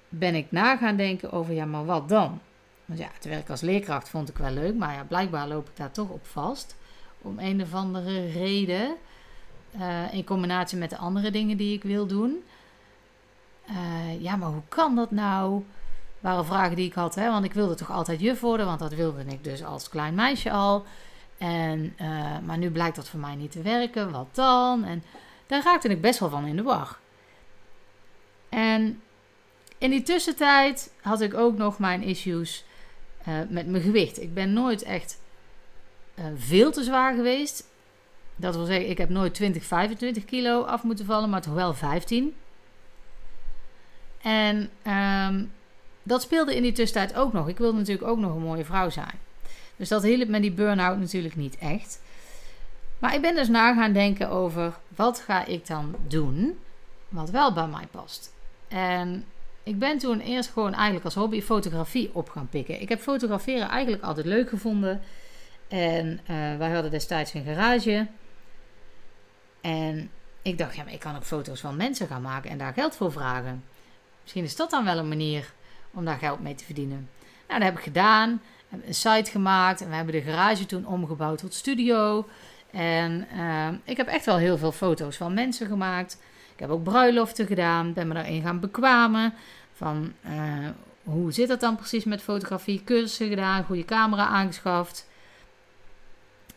ben 0.10 0.36
ik 0.36 0.52
na 0.52 0.78
gaan 0.78 0.96
denken 0.96 1.32
over, 1.32 1.54
ja, 1.54 1.66
maar 1.66 1.86
wat 1.86 2.10
dan? 2.10 2.42
Want 2.86 3.00
ja, 3.00 3.08
het 3.14 3.26
werk 3.26 3.50
als 3.50 3.62
leerkracht 3.62 4.10
vond 4.10 4.30
ik 4.30 4.38
wel 4.38 4.52
leuk, 4.52 4.76
maar 4.76 4.94
ja, 4.94 5.04
blijkbaar 5.04 5.48
loop 5.48 5.70
ik 5.70 5.78
daar 5.78 5.92
toch 5.92 6.10
op 6.10 6.26
vast. 6.26 6.76
Om 7.22 7.40
een 7.40 7.62
of 7.62 7.74
andere 7.74 8.32
reden. 8.32 8.96
Uh, 9.80 10.14
in 10.14 10.26
combinatie 10.26 10.78
met 10.78 10.90
de 10.90 10.98
andere 10.98 11.32
dingen 11.32 11.58
die 11.58 11.76
ik 11.76 11.84
wil 11.84 12.08
doen. 12.08 12.44
Uh, 13.70 14.22
ja, 14.22 14.36
maar 14.36 14.50
hoe 14.50 14.62
kan 14.68 14.96
dat 14.96 15.12
nou? 15.12 15.64
Waren 16.20 16.46
vragen 16.46 16.76
die 16.76 16.86
ik 16.86 16.94
had, 16.94 17.16
hè? 17.16 17.30
want 17.30 17.46
ik 17.46 17.54
wilde 17.54 17.76
toch 17.76 17.92
altijd 17.92 18.20
juf 18.20 18.40
worden, 18.40 18.66
want 18.66 18.80
dat 18.80 18.94
wilde 18.94 19.24
ik 19.26 19.44
dus 19.44 19.64
als 19.64 19.90
klein 19.90 20.16
meisje 20.16 20.52
al. 20.52 20.86
En, 21.38 21.96
uh, 22.02 22.38
maar 22.46 22.58
nu 22.58 22.72
blijkt 22.72 22.96
dat 22.96 23.10
voor 23.10 23.20
mij 23.20 23.36
niet 23.36 23.52
te 23.52 23.62
werken, 23.62 24.12
wat 24.12 24.28
dan? 24.32 24.84
En 24.84 25.04
daar 25.48 25.64
raakte 25.64 25.88
ik 25.88 26.02
best 26.02 26.20
wel 26.20 26.30
van 26.30 26.46
in 26.46 26.56
de 26.56 26.64
war. 26.64 26.98
En 28.50 29.02
in 29.78 29.90
die 29.90 30.02
tussentijd 30.02 30.94
had 31.02 31.22
ik 31.22 31.34
ook 31.34 31.58
nog 31.58 31.80
mijn 31.80 32.02
issues 32.02 32.66
uh, 33.28 33.34
met 33.50 33.68
mijn 33.68 33.84
gewicht. 33.84 34.22
Ik 34.22 34.34
ben 34.34 34.54
nooit 34.54 34.84
echt 34.84 35.20
uh, 36.20 36.26
veel 36.36 36.72
te 36.72 36.84
zwaar 36.84 37.16
geweest. 37.16 37.64
Dat 38.36 38.56
wil 38.56 38.66
zeggen, 38.66 38.90
ik 38.90 38.98
heb 38.98 39.10
nooit 39.10 39.34
20, 39.34 39.64
25 39.64 40.26
kilo 40.26 40.62
af 40.62 40.84
moeten 40.84 41.06
vallen, 41.06 41.30
maar 41.30 41.42
toch 41.42 41.54
wel 41.54 41.74
15. 41.74 42.36
En 44.22 44.70
um, 45.28 45.52
dat 46.04 46.22
speelde 46.22 46.56
in 46.56 46.62
die 46.62 46.72
tussentijd 46.72 47.18
ook 47.18 47.34
nog. 47.34 47.48
Ik 47.48 47.58
wilde 47.58 47.78
natuurlijk 47.78 48.08
ook 48.08 48.18
nog 48.18 48.36
een 48.36 48.42
mooie 48.42 48.66
vrouw 48.66 48.90
zijn. 48.90 49.20
Dus 49.76 49.90
dat 49.90 50.04
hielp 50.04 50.28
met 50.28 50.42
die 50.42 50.52
burn-out 50.52 51.00
natuurlijk 51.00 51.36
niet 51.36 51.58
echt. 51.58 52.02
Maar 53.00 53.16
ik 53.16 53.22
ben 53.22 53.36
dus 53.36 53.48
na 53.48 53.74
gaan 53.74 53.94
denken 53.94 54.30
over 54.30 54.74
wat 54.96 55.20
ga 55.20 55.46
ik 55.46 55.68
dan 55.68 55.96
doen 56.08 56.60
wat 57.10 57.30
wel 57.30 57.54
bij 57.54 57.68
mij 57.68 57.88
past. 57.92 58.34
En 58.68 59.26
ik 59.64 59.80
ben 59.80 59.98
toen 59.98 60.20
eerst 60.20 60.50
gewoon 60.50 60.74
eigenlijk 60.74 61.06
als 61.06 61.14
hobby 61.14 61.42
fotografie 61.42 62.10
op 62.14 62.30
gaan 62.30 62.50
pikken. 62.50 62.82
Ik 62.82 62.90
heb 62.90 63.00
fotograferen 63.00 63.68
eigenlijk 63.68 64.04
altijd 64.04 64.26
leuk 64.26 64.50
gevonden. 64.50 65.02
En 65.68 66.20
uh, 66.30 66.58
wij 66.58 66.72
hadden 66.72 66.92
destijds 66.92 67.34
een 67.34 67.44
garage. 67.44 68.08
En 69.62 70.12
ik 70.42 70.58
dacht, 70.58 70.76
ja, 70.76 70.84
maar 70.84 70.94
ik 70.94 71.00
kan 71.00 71.16
ook 71.16 71.24
foto's 71.24 71.60
van 71.60 71.76
mensen 71.76 72.08
gaan 72.08 72.22
maken 72.22 72.50
en 72.50 72.58
daar 72.58 72.74
geld 72.74 72.96
voor 72.96 73.12
vragen. 73.12 73.64
Misschien 74.22 74.44
is 74.44 74.56
dat 74.56 74.70
dan 74.70 74.86
wel 74.86 74.98
een 74.98 75.08
manier 75.08 75.54
om 75.94 76.06
daar 76.06 76.18
geld 76.18 76.40
mee 76.40 76.56
te 76.56 76.66
verdienen. 76.66 77.10
Nou, 77.48 77.60
dat 77.60 77.70
heb 77.70 77.78
ik 77.78 77.84
gedaan. 77.84 78.42
Hebben 78.70 78.88
een 78.88 78.94
site 78.94 79.32
gemaakt 79.32 79.82
en 79.82 79.90
we 79.90 79.96
hebben 79.96 80.14
de 80.14 80.22
garage 80.22 80.66
toen 80.66 80.88
omgebouwd 80.88 81.38
tot 81.38 81.54
studio. 81.54 82.28
En 82.72 83.28
uh, 83.36 83.68
ik 83.84 83.98
heb 83.98 84.08
echt 84.08 84.26
wel 84.26 84.38
heel 84.38 84.58
veel 84.58 84.72
foto's 84.72 85.18
van 85.18 85.34
mensen 85.34 85.68
gemaakt. 85.68 86.18
Heb 86.64 86.72
ook 86.72 86.84
bruiloften 86.84 87.48
gedaan, 87.48 87.94
ben 87.94 88.08
me 88.08 88.14
daarin 88.14 88.42
gaan 88.42 88.60
bekwamen. 88.60 89.34
Van 89.74 90.14
uh, 90.26 90.68
hoe 91.04 91.32
zit 91.32 91.48
dat 91.48 91.60
dan 91.60 91.76
precies 91.76 92.04
met 92.04 92.22
fotografie? 92.22 92.84
Cursussen 92.84 93.28
gedaan, 93.28 93.64
goede 93.64 93.86
camera 93.86 94.28
aangeschaft. 94.28 95.08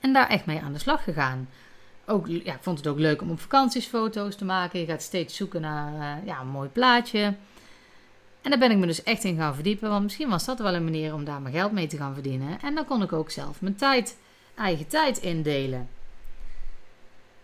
En 0.00 0.12
daar 0.12 0.28
echt 0.28 0.46
mee 0.46 0.60
aan 0.60 0.72
de 0.72 0.78
slag 0.78 1.04
gegaan. 1.04 1.48
Ook, 2.04 2.26
ja, 2.26 2.54
ik 2.54 2.62
vond 2.62 2.78
het 2.78 2.86
ook 2.86 2.98
leuk 2.98 3.22
om 3.22 3.30
op 3.30 3.40
vakanties 3.40 3.86
foto's 3.86 4.36
te 4.36 4.44
maken. 4.44 4.80
Je 4.80 4.86
gaat 4.86 5.02
steeds 5.02 5.36
zoeken 5.36 5.60
naar 5.60 5.92
uh, 5.92 6.26
ja, 6.26 6.40
een 6.40 6.48
mooi 6.48 6.68
plaatje. 6.68 7.34
En 8.42 8.50
daar 8.50 8.58
ben 8.58 8.70
ik 8.70 8.76
me 8.76 8.86
dus 8.86 9.02
echt 9.02 9.24
in 9.24 9.36
gaan 9.36 9.54
verdiepen. 9.54 9.88
Want 9.88 10.02
misschien 10.02 10.28
was 10.28 10.44
dat 10.44 10.58
wel 10.58 10.74
een 10.74 10.84
manier 10.84 11.14
om 11.14 11.24
daar 11.24 11.40
mijn 11.40 11.54
geld 11.54 11.72
mee 11.72 11.86
te 11.86 11.96
gaan 11.96 12.14
verdienen. 12.14 12.60
En 12.60 12.74
dan 12.74 12.84
kon 12.84 13.02
ik 13.02 13.12
ook 13.12 13.30
zelf 13.30 13.60
mijn 13.60 13.76
tijd, 13.76 14.16
eigen 14.54 14.86
tijd 14.86 15.18
indelen. 15.18 15.88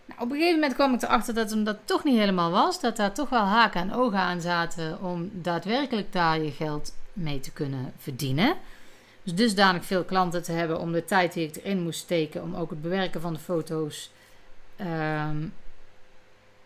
Nou, 0.05 0.21
op 0.21 0.29
een 0.29 0.35
gegeven 0.35 0.59
moment 0.59 0.73
kwam 0.73 0.93
ik 0.93 1.01
erachter 1.01 1.33
dat 1.33 1.49
hem 1.49 1.63
dat 1.63 1.77
toch 1.85 2.03
niet 2.03 2.17
helemaal 2.17 2.51
was. 2.51 2.81
Dat 2.81 2.97
daar 2.97 3.13
toch 3.13 3.29
wel 3.29 3.43
haken 3.43 3.81
en 3.81 3.93
ogen 3.93 4.19
aan 4.19 4.41
zaten 4.41 5.01
om 5.01 5.29
daadwerkelijk 5.33 6.13
daar 6.13 6.41
je 6.41 6.51
geld 6.51 6.93
mee 7.13 7.39
te 7.39 7.51
kunnen 7.51 7.93
verdienen. 7.97 8.55
Dus 9.23 9.35
dusdanig 9.35 9.85
veel 9.85 10.03
klanten 10.03 10.43
te 10.43 10.51
hebben 10.51 10.79
om 10.79 10.91
de 10.91 11.05
tijd 11.05 11.33
die 11.33 11.47
ik 11.47 11.55
erin 11.55 11.83
moest 11.83 11.99
steken 11.99 12.41
om 12.41 12.55
ook 12.55 12.69
het 12.69 12.81
bewerken 12.81 13.21
van 13.21 13.33
de 13.33 13.39
foto's. 13.39 14.11
Um, 14.81 15.53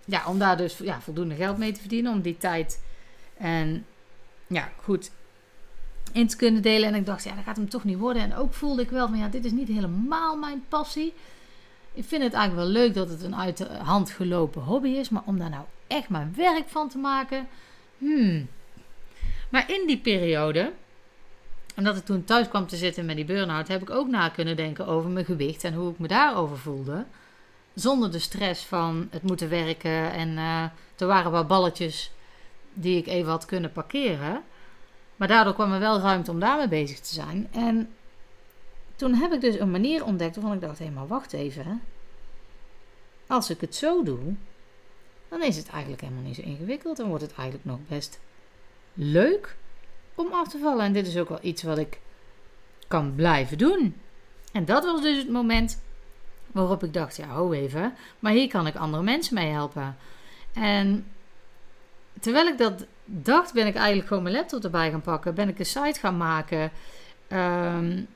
ja, 0.06 0.24
om 0.28 0.40
daar 0.40 0.58
dus 0.58 0.78
ja, 0.78 1.02
voldoende 1.02 1.36
geld 1.36 1.58
mee 1.58 1.72
te 1.72 1.80
verdienen. 1.80 2.12
Om 2.12 2.22
die 2.22 2.38
tijd 2.38 2.82
en 3.38 3.86
ja, 4.48 4.70
goed 4.82 5.12
in 6.12 6.28
te 6.28 6.36
kunnen 6.36 6.62
delen. 6.62 6.90
En 6.90 6.96
ik 6.96 7.06
dacht, 7.06 7.24
ja, 7.24 7.36
dat 7.36 7.44
gaat 7.44 7.56
hem 7.56 7.70
toch 7.70 7.84
niet 7.84 7.98
worden. 7.98 8.22
En 8.22 8.36
ook 8.36 8.54
voelde 8.54 8.82
ik 8.82 8.90
wel 8.90 9.08
van, 9.08 9.18
ja, 9.18 9.28
dit 9.28 9.46
is 9.46 9.52
niet 9.52 9.68
helemaal 9.68 10.38
mijn 10.38 10.64
passie. 10.70 11.14
Ik 11.98 12.06
vind 12.06 12.24
het 12.24 12.34
eigenlijk 12.34 12.68
wel 12.68 12.82
leuk 12.82 12.94
dat 12.94 13.10
het 13.10 13.24
een 13.24 13.36
uit 13.36 13.58
de 13.58 13.68
hand 13.78 14.10
gelopen 14.10 14.62
hobby 14.62 14.90
is. 14.90 15.10
Maar 15.10 15.22
om 15.26 15.38
daar 15.38 15.50
nou 15.50 15.64
echt 15.88 16.10
mijn 16.10 16.34
werk 16.36 16.68
van 16.68 16.90
te 16.90 16.98
maken. 16.98 17.48
Hmm. 17.98 18.48
Maar 19.50 19.72
in 19.72 19.88
die 19.88 19.98
periode, 19.98 20.72
omdat 21.76 21.98
ik 21.98 22.06
toen 22.06 22.24
thuis 22.24 22.48
kwam 22.48 22.68
te 22.68 22.76
zitten 22.76 23.06
met 23.06 23.16
die 23.16 23.26
burn-out, 23.26 23.68
heb 23.68 23.82
ik 23.82 23.90
ook 23.90 24.08
na 24.08 24.30
kunnen 24.30 24.56
denken 24.56 24.88
over 24.88 25.10
mijn 25.10 25.26
gewicht 25.26 25.64
en 25.64 25.74
hoe 25.74 25.92
ik 25.92 26.00
me 26.00 26.08
daarover 26.08 26.58
voelde. 26.58 27.06
Zonder 27.74 28.12
de 28.12 28.20
stress 28.20 28.66
van 28.66 29.08
het 29.12 29.24
moeten 29.24 29.50
werken. 29.50 30.12
En 30.12 30.30
uh, 30.30 30.64
er 30.98 31.08
waren 31.08 31.32
wel 31.32 31.46
balletjes 31.46 32.12
die 32.74 32.98
ik 32.98 33.08
even 33.08 33.32
had 33.32 33.46
kunnen 33.46 33.72
parkeren. 33.72 34.44
Maar 35.16 35.28
daardoor 35.28 35.54
kwam 35.54 35.74
er 35.74 35.80
wel 35.80 36.00
ruimte 36.00 36.32
om 36.32 36.40
daarmee 36.40 36.68
bezig 36.68 37.00
te 37.00 37.14
zijn. 37.14 37.48
En 37.52 37.90
toen 38.98 39.14
heb 39.14 39.34
ik 39.34 39.42
dus 39.42 39.60
een 39.60 39.72
manier 39.72 40.06
ontdekt 40.06 40.36
waarvan 40.36 40.54
ik 40.54 40.62
dacht: 40.62 40.80
hé, 40.80 40.90
maar 40.90 41.08
wacht 41.08 41.34
even. 41.34 41.82
Als 43.28 43.50
ik 43.50 43.62
het 43.62 43.76
zo 43.76 44.04
doe, 44.04 44.36
dan 45.30 45.44
is 45.44 45.58
het 45.58 45.70
eigenlijk 45.70 46.02
helemaal 46.02 46.24
niet 46.24 46.36
zo 46.36 46.42
ingewikkeld. 46.42 46.98
Dan 46.98 47.08
wordt 47.08 47.24
het 47.24 47.34
eigenlijk 47.34 47.68
nog 47.68 47.80
best 47.88 48.20
leuk 48.94 49.56
om 50.16 50.32
af 50.32 50.48
te 50.48 50.58
vallen. 50.58 50.86
En 50.86 50.94
dit 50.94 51.08
is 51.08 51.18
ook 51.18 51.30
wel 51.30 51.40
iets 51.42 51.64
wat 51.64 51.78
ik 51.78 52.00
kan 52.88 53.16
blijven 53.16 53.58
doen. 53.58 53.96
En 54.52 54.66
dat 54.66 54.84
was 54.84 55.02
dus 55.02 55.18
het 55.18 55.30
moment 55.30 55.82
waarop 56.52 56.84
ik 56.84 56.94
dacht: 56.94 57.16
ja, 57.16 57.28
ho 57.28 57.52
even, 57.52 57.94
maar 58.20 58.32
hier 58.32 58.48
kan 58.48 58.68
ik 58.68 58.76
andere 58.76 59.04
mensen 59.04 59.36
mee 59.36 59.52
helpen. 59.52 59.98
En 60.54 61.06
terwijl 62.20 62.48
ik 62.48 62.58
dat 62.58 62.86
dacht, 63.06 63.54
ben 63.54 63.68
ik 63.68 63.76
eigenlijk 63.76 64.08
gewoon 64.08 64.24
mijn 64.24 64.36
laptop 64.36 64.64
erbij 64.64 64.92
gaan 64.92 65.02
pakken. 65.02 65.36
Ben 65.36 65.50
ik 65.50 65.60
een 65.60 65.66
site 65.66 66.00
gaan 66.00 66.18
maken. 66.18 66.72
Um, 67.32 68.08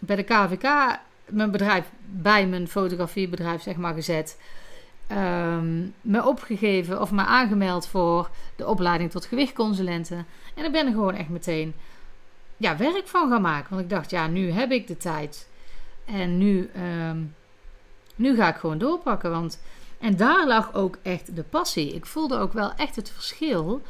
bij 0.00 0.16
de 0.16 0.22
KVK 0.22 0.98
mijn 1.30 1.50
bedrijf 1.50 1.90
bij 2.04 2.46
mijn 2.46 2.68
fotografiebedrijf 2.68 3.62
zeg 3.62 3.76
maar 3.76 3.94
gezet. 3.94 4.38
Um, 5.12 5.94
me 6.00 6.26
opgegeven 6.26 7.00
of 7.00 7.10
me 7.10 7.24
aangemeld 7.24 7.86
voor 7.86 8.30
de 8.56 8.66
opleiding 8.66 9.10
tot 9.10 9.24
gewichtconsulenten. 9.24 10.26
En 10.54 10.64
ik 10.64 10.72
ben 10.72 10.86
er 10.86 10.92
gewoon 10.92 11.14
echt 11.14 11.28
meteen 11.28 11.74
ja, 12.56 12.76
werk 12.76 13.06
van 13.06 13.30
gaan 13.30 13.42
maken. 13.42 13.70
Want 13.70 13.82
ik 13.82 13.90
dacht, 13.90 14.10
ja, 14.10 14.26
nu 14.26 14.50
heb 14.50 14.70
ik 14.70 14.86
de 14.86 14.96
tijd. 14.96 15.48
En 16.04 16.38
nu, 16.38 16.70
um, 17.08 17.34
nu 18.14 18.36
ga 18.36 18.48
ik 18.48 18.56
gewoon 18.56 18.78
doorpakken. 18.78 19.30
Want, 19.30 19.60
en 19.98 20.16
daar 20.16 20.46
lag 20.46 20.74
ook 20.74 20.98
echt 21.02 21.36
de 21.36 21.42
passie. 21.42 21.94
Ik 21.94 22.06
voelde 22.06 22.38
ook 22.38 22.52
wel 22.52 22.72
echt 22.74 22.96
het 22.96 23.10
verschil 23.10 23.82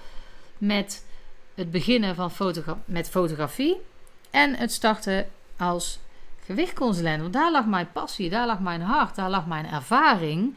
met 0.58 1.04
het 1.54 1.70
beginnen 1.70 2.14
van 2.14 2.32
met 2.84 3.10
fotografie 3.10 3.76
en 4.30 4.54
het 4.54 4.72
starten 4.72 5.26
als 5.60 5.98
gewichtconsulent. 6.44 7.20
Want 7.20 7.32
daar 7.32 7.52
lag 7.52 7.66
mijn 7.66 7.92
passie, 7.92 8.30
daar 8.30 8.46
lag 8.46 8.60
mijn 8.60 8.80
hart, 8.80 9.14
daar 9.14 9.30
lag 9.30 9.46
mijn 9.46 9.66
ervaring. 9.66 10.56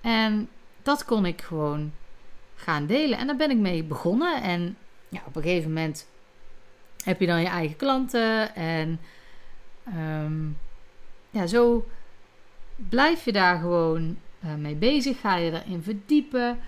En 0.00 0.48
dat 0.82 1.04
kon 1.04 1.26
ik 1.26 1.42
gewoon 1.42 1.92
gaan 2.56 2.86
delen. 2.86 3.18
En 3.18 3.26
daar 3.26 3.36
ben 3.36 3.50
ik 3.50 3.56
mee 3.56 3.84
begonnen. 3.84 4.42
En 4.42 4.76
ja, 5.08 5.20
op 5.26 5.36
een 5.36 5.42
gegeven 5.42 5.72
moment 5.72 6.06
heb 7.04 7.20
je 7.20 7.26
dan 7.26 7.40
je 7.40 7.46
eigen 7.46 7.76
klanten. 7.76 8.54
En 8.54 9.00
um, 9.96 10.58
ja, 11.30 11.46
zo 11.46 11.88
blijf 12.76 13.24
je 13.24 13.32
daar 13.32 13.58
gewoon 13.58 14.16
uh, 14.44 14.54
mee 14.54 14.74
bezig. 14.74 15.20
Ga 15.20 15.36
je 15.36 15.52
erin 15.52 15.82
verdiepen. 15.82 16.58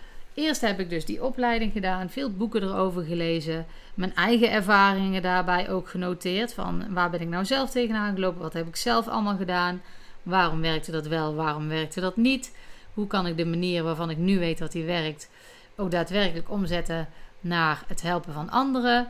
Eerst 0.40 0.60
heb 0.60 0.80
ik 0.80 0.90
dus 0.90 1.04
die 1.04 1.24
opleiding 1.24 1.72
gedaan, 1.72 2.10
veel 2.10 2.30
boeken 2.30 2.62
erover 2.62 3.02
gelezen, 3.02 3.66
mijn 3.94 4.14
eigen 4.14 4.50
ervaringen 4.50 5.22
daarbij 5.22 5.70
ook 5.70 5.88
genoteerd. 5.88 6.54
Van 6.54 6.92
waar 6.92 7.10
ben 7.10 7.20
ik 7.20 7.28
nou 7.28 7.44
zelf 7.44 7.70
tegenaan 7.70 8.14
gelopen? 8.14 8.40
Wat 8.40 8.52
heb 8.52 8.66
ik 8.66 8.76
zelf 8.76 9.08
allemaal 9.08 9.36
gedaan? 9.36 9.82
Waarom 10.22 10.60
werkte 10.60 10.90
dat 10.90 11.06
wel? 11.06 11.34
Waarom 11.34 11.68
werkte 11.68 12.00
dat 12.00 12.16
niet? 12.16 12.56
Hoe 12.94 13.06
kan 13.06 13.26
ik 13.26 13.36
de 13.36 13.44
manier 13.44 13.82
waarvan 13.82 14.10
ik 14.10 14.16
nu 14.16 14.38
weet 14.38 14.58
dat 14.58 14.72
die 14.72 14.84
werkt 14.84 15.30
ook 15.76 15.90
daadwerkelijk 15.90 16.50
omzetten 16.50 17.08
naar 17.40 17.82
het 17.86 18.02
helpen 18.02 18.32
van 18.32 18.50
anderen? 18.50 19.08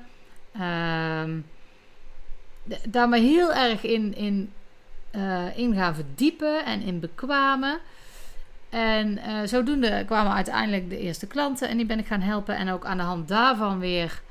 Um, 0.55 1.47
daar 2.89 3.09
me 3.09 3.19
heel 3.19 3.53
erg 3.53 3.83
in, 3.83 4.15
in, 4.15 4.53
uh, 5.13 5.59
in 5.59 5.75
gaan 5.75 5.95
verdiepen 5.95 6.65
en 6.65 6.81
in 6.81 7.01
bekwamen. 7.01 7.79
En 8.71 9.19
uh, 9.19 9.41
zodoende 9.45 10.03
kwamen 10.07 10.33
uiteindelijk 10.33 10.91
de 10.91 10.99
eerste 10.99 11.27
klanten 11.27 11.69
en 11.69 11.77
die 11.77 11.87
ben 11.87 11.99
ik 11.99 12.07
gaan 12.07 12.21
helpen. 12.21 12.57
En 12.57 12.71
ook 12.71 12.85
aan 12.85 12.97
de 12.97 13.03
hand 13.03 13.29
daarvan 13.29 13.79
weer 13.79 14.23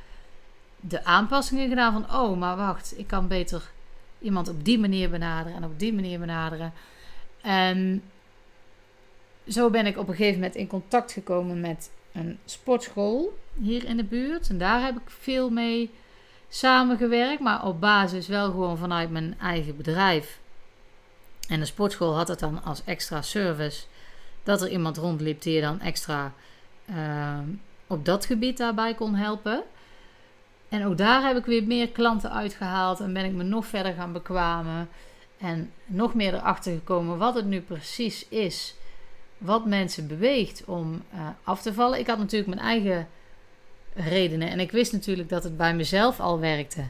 de 0.79 1.05
aanpassingen 1.05 1.69
gedaan 1.69 1.93
van... 1.93 2.21
oh, 2.21 2.37
maar 2.37 2.55
wacht, 2.55 2.93
ik 2.97 3.07
kan 3.07 3.27
beter 3.27 3.69
iemand 4.19 4.49
op 4.49 4.65
die 4.65 4.79
manier 4.79 5.09
benaderen 5.09 5.57
en 5.57 5.63
op 5.63 5.79
die 5.79 5.93
manier 5.93 6.19
benaderen. 6.19 6.73
En 7.41 8.03
zo 9.47 9.69
ben 9.69 9.85
ik 9.85 9.97
op 9.97 10.07
een 10.07 10.15
gegeven 10.15 10.39
moment 10.39 10.55
in 10.55 10.67
contact 10.67 11.11
gekomen 11.11 11.59
met 11.59 11.89
een 12.11 12.39
sportschool 12.45 13.37
hier 13.53 13.85
in 13.85 13.97
de 13.97 14.03
buurt. 14.03 14.49
En 14.49 14.57
daar 14.57 14.81
heb 14.81 14.95
ik 14.95 15.09
veel 15.09 15.49
mee 15.49 15.91
samengewerkt, 16.49 17.41
maar 17.41 17.65
op 17.65 17.81
basis 17.81 18.27
wel 18.27 18.45
gewoon 18.51 18.77
vanuit 18.77 19.11
mijn 19.11 19.35
eigen 19.41 19.77
bedrijf. 19.77 20.39
En 21.47 21.59
de 21.59 21.65
sportschool 21.65 22.15
had 22.15 22.27
het 22.27 22.39
dan 22.39 22.63
als 22.63 22.81
extra 22.85 23.21
service 23.21 23.83
dat 24.49 24.61
er 24.61 24.69
iemand 24.69 24.97
rondliep 24.97 25.41
die 25.41 25.53
je 25.53 25.61
dan 25.61 25.81
extra 25.81 26.33
uh, 26.89 27.39
op 27.87 28.05
dat 28.05 28.25
gebied 28.25 28.57
daarbij 28.57 28.93
kon 28.93 29.15
helpen. 29.15 29.63
En 30.69 30.85
ook 30.85 30.97
daar 30.97 31.23
heb 31.27 31.37
ik 31.37 31.45
weer 31.45 31.63
meer 31.63 31.89
klanten 31.89 32.31
uitgehaald 32.31 32.99
en 32.99 33.13
ben 33.13 33.25
ik 33.25 33.31
me 33.31 33.43
nog 33.43 33.65
verder 33.65 33.93
gaan 33.93 34.13
bekwamen. 34.13 34.89
En 35.37 35.71
nog 35.85 36.13
meer 36.13 36.33
erachter 36.33 36.73
gekomen 36.73 37.17
wat 37.17 37.35
het 37.35 37.45
nu 37.45 37.61
precies 37.61 38.27
is. 38.27 38.75
Wat 39.37 39.65
mensen 39.65 40.07
beweegt 40.07 40.63
om 40.65 41.03
uh, 41.13 41.27
af 41.43 41.61
te 41.61 41.73
vallen. 41.73 41.99
Ik 41.99 42.07
had 42.07 42.17
natuurlijk 42.17 42.55
mijn 42.55 42.67
eigen 42.67 43.07
redenen. 43.93 44.49
En 44.49 44.59
ik 44.59 44.71
wist 44.71 44.91
natuurlijk 44.91 45.29
dat 45.29 45.43
het 45.43 45.57
bij 45.57 45.75
mezelf 45.75 46.19
al 46.19 46.39
werkte. 46.39 46.83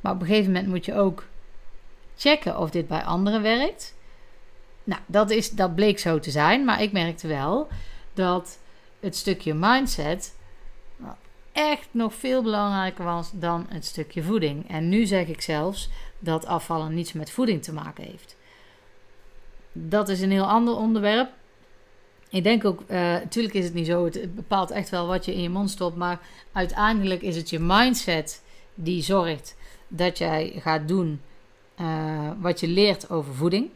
Maar 0.00 0.12
op 0.12 0.20
een 0.20 0.26
gegeven 0.26 0.52
moment 0.52 0.68
moet 0.68 0.84
je 0.84 0.94
ook 0.94 1.24
checken 2.16 2.58
of 2.58 2.70
dit 2.70 2.88
bij 2.88 3.04
anderen 3.04 3.42
werkt. 3.42 3.95
Nou, 4.86 5.00
dat, 5.06 5.30
is, 5.30 5.50
dat 5.50 5.74
bleek 5.74 5.98
zo 5.98 6.18
te 6.18 6.30
zijn. 6.30 6.64
Maar 6.64 6.82
ik 6.82 6.92
merkte 6.92 7.28
wel 7.28 7.68
dat 8.14 8.58
het 9.00 9.16
stukje 9.16 9.54
mindset 9.54 10.34
echt 11.52 11.88
nog 11.90 12.14
veel 12.14 12.42
belangrijker 12.42 13.04
was 13.04 13.30
dan 13.32 13.66
het 13.68 13.84
stukje 13.84 14.22
voeding. 14.22 14.68
En 14.68 14.88
nu 14.88 15.06
zeg 15.06 15.26
ik 15.26 15.40
zelfs 15.40 15.90
dat 16.18 16.46
afvallen 16.46 16.94
niets 16.94 17.12
met 17.12 17.30
voeding 17.30 17.62
te 17.62 17.72
maken 17.72 18.04
heeft. 18.04 18.36
Dat 19.72 20.08
is 20.08 20.20
een 20.20 20.30
heel 20.30 20.48
ander 20.48 20.76
onderwerp. 20.76 21.30
Ik 22.30 22.42
denk 22.42 22.64
ook, 22.64 22.88
natuurlijk 22.88 23.54
is 23.54 23.64
het 23.64 23.74
niet 23.74 23.86
zo, 23.86 24.04
het 24.04 24.34
bepaalt 24.34 24.70
echt 24.70 24.88
wel 24.88 25.06
wat 25.06 25.24
je 25.24 25.34
in 25.34 25.42
je 25.42 25.48
mond 25.48 25.70
stopt, 25.70 25.96
maar 25.96 26.20
uiteindelijk 26.52 27.22
is 27.22 27.36
het 27.36 27.50
je 27.50 27.58
mindset 27.58 28.42
die 28.74 29.02
zorgt 29.02 29.56
dat 29.88 30.18
jij 30.18 30.52
gaat 30.56 30.88
doen 30.88 31.20
uh, 31.80 32.30
wat 32.40 32.60
je 32.60 32.68
leert 32.68 33.10
over 33.10 33.34
voeding. 33.34 33.70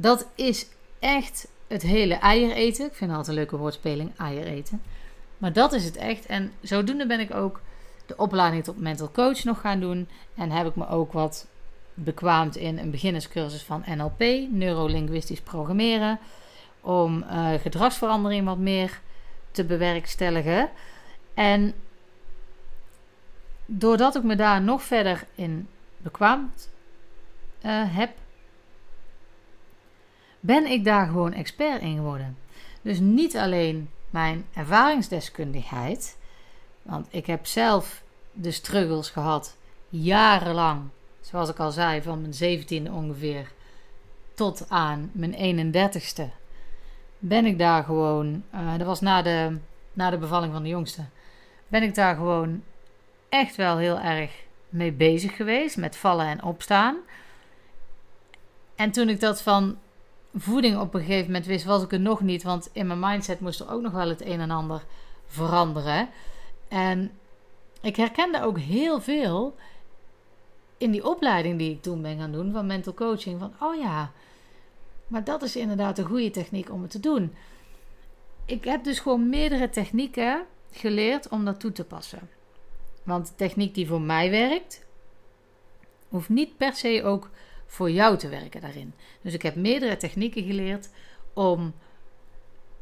Dat 0.00 0.26
is 0.34 0.66
echt 0.98 1.48
het 1.66 1.82
hele 1.82 2.14
eier 2.14 2.52
eten. 2.52 2.86
Ik 2.86 2.94
vind 2.94 3.10
altijd 3.10 3.28
een 3.28 3.34
leuke 3.34 3.56
woordspeling, 3.56 4.10
eier 4.18 4.46
eten. 4.46 4.82
Maar 5.38 5.52
dat 5.52 5.72
is 5.72 5.84
het 5.84 5.96
echt. 5.96 6.26
En 6.26 6.52
zodoende 6.60 7.06
ben 7.06 7.20
ik 7.20 7.34
ook 7.34 7.60
de 8.06 8.16
opleiding 8.16 8.64
tot 8.64 8.80
mental 8.80 9.10
coach 9.10 9.44
nog 9.44 9.60
gaan 9.60 9.80
doen. 9.80 10.08
En 10.34 10.50
heb 10.50 10.66
ik 10.66 10.74
me 10.76 10.88
ook 10.88 11.12
wat 11.12 11.46
bekwaamd 11.94 12.56
in 12.56 12.78
een 12.78 12.90
beginnerscursus 12.90 13.62
van 13.62 13.84
NLP, 13.86 14.50
neurolinguistisch 14.50 15.40
programmeren. 15.40 16.18
Om 16.80 17.22
uh, 17.22 17.52
gedragsverandering 17.54 18.44
wat 18.44 18.58
meer 18.58 19.00
te 19.50 19.64
bewerkstelligen. 19.64 20.70
En 21.34 21.74
doordat 23.66 24.16
ik 24.16 24.22
me 24.22 24.36
daar 24.36 24.62
nog 24.62 24.82
verder 24.82 25.26
in 25.34 25.68
bekwaamd 25.96 26.70
uh, 27.62 27.82
heb, 27.86 28.10
ben 30.40 30.66
ik 30.66 30.84
daar 30.84 31.06
gewoon 31.06 31.32
expert 31.32 31.82
in 31.82 31.96
geworden. 31.96 32.36
Dus 32.82 32.98
niet 32.98 33.36
alleen 33.36 33.90
mijn 34.10 34.46
ervaringsdeskundigheid. 34.54 36.16
Want 36.82 37.06
ik 37.10 37.26
heb 37.26 37.46
zelf 37.46 38.02
de 38.32 38.50
struggles 38.50 39.10
gehad, 39.10 39.56
jarenlang. 39.88 40.82
Zoals 41.20 41.48
ik 41.48 41.58
al 41.58 41.70
zei, 41.70 42.02
van 42.02 42.20
mijn 42.20 42.60
17e 42.60 42.92
ongeveer 42.92 43.52
tot 44.34 44.66
aan 44.68 45.10
mijn 45.12 45.72
31ste. 45.74 46.22
Ben 47.18 47.46
ik 47.46 47.58
daar 47.58 47.84
gewoon, 47.84 48.42
uh, 48.54 48.78
dat 48.78 48.86
was 48.86 49.00
na 49.00 49.22
de, 49.22 49.58
na 49.92 50.10
de 50.10 50.18
bevalling 50.18 50.52
van 50.52 50.62
de 50.62 50.68
jongste, 50.68 51.04
ben 51.68 51.82
ik 51.82 51.94
daar 51.94 52.14
gewoon 52.14 52.62
echt 53.28 53.56
wel 53.56 53.76
heel 53.76 53.98
erg 53.98 54.30
mee 54.68 54.92
bezig 54.92 55.36
geweest. 55.36 55.76
Met 55.76 55.96
vallen 55.96 56.26
en 56.26 56.42
opstaan. 56.42 56.96
En 58.74 58.90
toen 58.90 59.08
ik 59.08 59.20
dat 59.20 59.42
van 59.42 59.78
voeding 60.34 60.78
op 60.78 60.94
een 60.94 61.00
gegeven 61.00 61.26
moment 61.26 61.46
wist, 61.46 61.64
was 61.64 61.82
ik 61.82 61.92
er 61.92 62.00
nog 62.00 62.20
niet. 62.20 62.42
Want 62.42 62.70
in 62.72 62.86
mijn 62.86 62.98
mindset 62.98 63.40
moest 63.40 63.60
er 63.60 63.70
ook 63.70 63.82
nog 63.82 63.92
wel 63.92 64.08
het 64.08 64.24
een 64.24 64.40
en 64.40 64.50
ander 64.50 64.84
veranderen. 65.26 66.08
En 66.68 67.10
ik 67.80 67.96
herkende 67.96 68.42
ook 68.42 68.58
heel 68.58 69.00
veel 69.00 69.56
in 70.78 70.90
die 70.90 71.08
opleiding 71.08 71.58
die 71.58 71.70
ik 71.70 71.82
toen 71.82 72.02
ben 72.02 72.18
gaan 72.18 72.32
doen 72.32 72.52
van 72.52 72.66
mental 72.66 72.94
coaching. 72.94 73.38
Van 73.38 73.52
oh 73.60 73.80
ja, 73.80 74.12
maar 75.06 75.24
dat 75.24 75.42
is 75.42 75.56
inderdaad 75.56 75.98
een 75.98 76.06
goede 76.06 76.30
techniek 76.30 76.70
om 76.70 76.82
het 76.82 76.90
te 76.90 77.00
doen. 77.00 77.34
Ik 78.44 78.64
heb 78.64 78.84
dus 78.84 78.98
gewoon 78.98 79.28
meerdere 79.28 79.70
technieken 79.70 80.44
geleerd 80.70 81.28
om 81.28 81.44
dat 81.44 81.60
toe 81.60 81.72
te 81.72 81.84
passen. 81.84 82.30
Want 83.02 83.32
techniek 83.36 83.74
die 83.74 83.86
voor 83.86 84.00
mij 84.00 84.30
werkt, 84.30 84.86
hoeft 86.08 86.28
niet 86.28 86.56
per 86.56 86.74
se 86.74 87.02
ook 87.04 87.30
voor 87.68 87.90
jou 87.90 88.16
te 88.16 88.28
werken 88.28 88.60
daarin. 88.60 88.94
Dus 89.22 89.34
ik 89.34 89.42
heb 89.42 89.54
meerdere 89.54 89.96
technieken 89.96 90.42
geleerd 90.42 90.88
om 91.32 91.74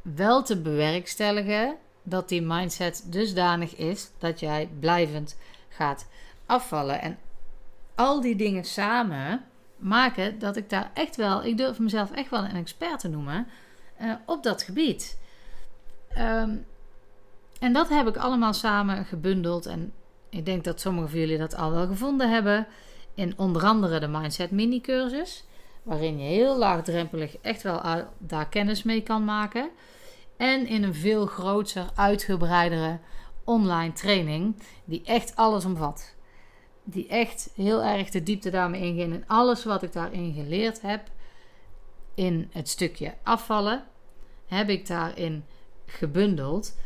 wel 0.03 0.43
te 0.43 0.61
bewerkstelligen 0.61 1.77
dat 2.03 2.29
die 2.29 2.43
mindset 2.43 3.07
dusdanig 3.07 3.77
is 3.77 4.11
dat 4.19 4.41
jij 4.41 4.69
blijvend 4.81 5.39
gaat 5.69 6.09
afvallen. 6.47 7.01
En 7.01 7.19
al 7.95 8.21
die 8.21 8.37
dingen 8.37 8.65
samen 8.65 9.45
maken 9.77 10.39
dat 10.39 10.57
ik 10.57 10.71
daar 10.71 10.91
echt 10.95 11.17
wel, 11.17 11.45
ik 11.45 11.57
durf 11.57 11.79
mezelf 11.79 12.11
echt 12.11 12.31
wel 12.31 12.45
een 12.45 12.57
expert 12.57 13.01
te 13.01 13.09
noemen 13.09 13.47
uh, 14.01 14.15
op 14.27 14.43
dat 14.43 14.63
gebied. 14.63 15.19
Um, 16.19 16.67
en 17.59 17.73
dat 17.73 17.89
heb 17.89 18.07
ik 18.07 18.17
allemaal 18.17 18.53
samen 18.53 19.05
gebundeld. 19.05 19.67
En 19.67 19.93
ik 20.29 20.45
denk 20.45 20.65
dat 20.65 20.81
sommigen 20.81 21.11
van 21.11 21.19
jullie 21.19 21.39
dat 21.39 21.57
al 21.57 21.71
wel 21.71 21.87
gevonden 21.87 22.31
hebben 22.31 22.67
in 23.17 23.39
onder 23.39 23.65
andere 23.65 24.01
de 24.01 24.09
Mindset 24.09 24.51
Mini 24.51 24.81
cursus, 24.81 25.45
waarin 25.83 26.19
je 26.19 26.25
heel 26.25 26.57
laagdrempelig 26.57 27.37
echt 27.39 27.63
wel 27.63 27.83
daar 28.19 28.49
kennis 28.49 28.83
mee 28.83 29.03
kan 29.03 29.25
maken. 29.25 29.71
En 30.37 30.67
in 30.67 30.83
een 30.83 30.95
veel 30.95 31.27
groter, 31.27 31.91
uitgebreidere 31.95 32.99
online 33.45 33.93
training, 33.93 34.63
die 34.85 35.03
echt 35.05 35.37
alles 35.37 35.65
omvat. 35.65 36.15
Die 36.85 37.09
echt 37.09 37.51
heel 37.55 37.83
erg 37.83 38.11
de 38.11 38.23
diepte 38.23 38.51
daarmee 38.51 38.81
ingaan. 38.81 39.13
En 39.13 39.25
alles 39.27 39.65
wat 39.65 39.83
ik 39.83 39.93
daarin 39.93 40.33
geleerd 40.35 40.83
heb, 40.83 41.09
in 42.15 42.49
het 42.53 42.69
stukje 42.69 43.15
afvallen, 43.23 43.85
heb 44.47 44.69
ik 44.69 44.87
daarin 44.87 45.45
gebundeld. 45.87 46.77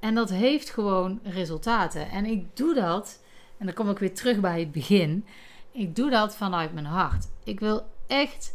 En 0.00 0.14
dat 0.14 0.30
heeft 0.30 0.70
gewoon 0.70 1.20
resultaten. 1.22 2.10
En 2.10 2.24
ik 2.24 2.56
doe 2.56 2.74
dat, 2.74 3.22
en 3.58 3.66
dan 3.66 3.74
kom 3.74 3.90
ik 3.90 3.98
weer 3.98 4.14
terug 4.14 4.40
bij 4.40 4.60
het 4.60 4.72
begin. 4.72 5.26
Ik 5.74 5.96
doe 5.96 6.10
dat 6.10 6.36
vanuit 6.36 6.72
mijn 6.72 6.84
hart. 6.84 7.28
Ik 7.44 7.60
wil 7.60 7.86
echt 8.06 8.54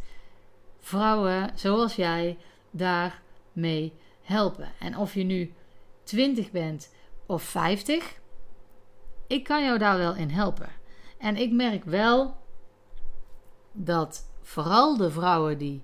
vrouwen 0.77 1.51
zoals 1.55 1.95
jij 1.95 2.37
daarmee 2.71 3.93
helpen. 4.21 4.71
En 4.79 4.97
of 4.97 5.13
je 5.13 5.23
nu 5.23 5.53
20 6.03 6.51
bent 6.51 6.93
of 7.25 7.43
50, 7.43 8.19
ik 9.27 9.43
kan 9.43 9.63
jou 9.63 9.77
daar 9.77 9.97
wel 9.97 10.15
in 10.15 10.29
helpen. 10.29 10.69
En 11.17 11.35
ik 11.35 11.51
merk 11.51 11.83
wel 11.83 12.37
dat 13.71 14.31
vooral 14.41 14.97
de 14.97 15.11
vrouwen 15.11 15.57
die 15.57 15.83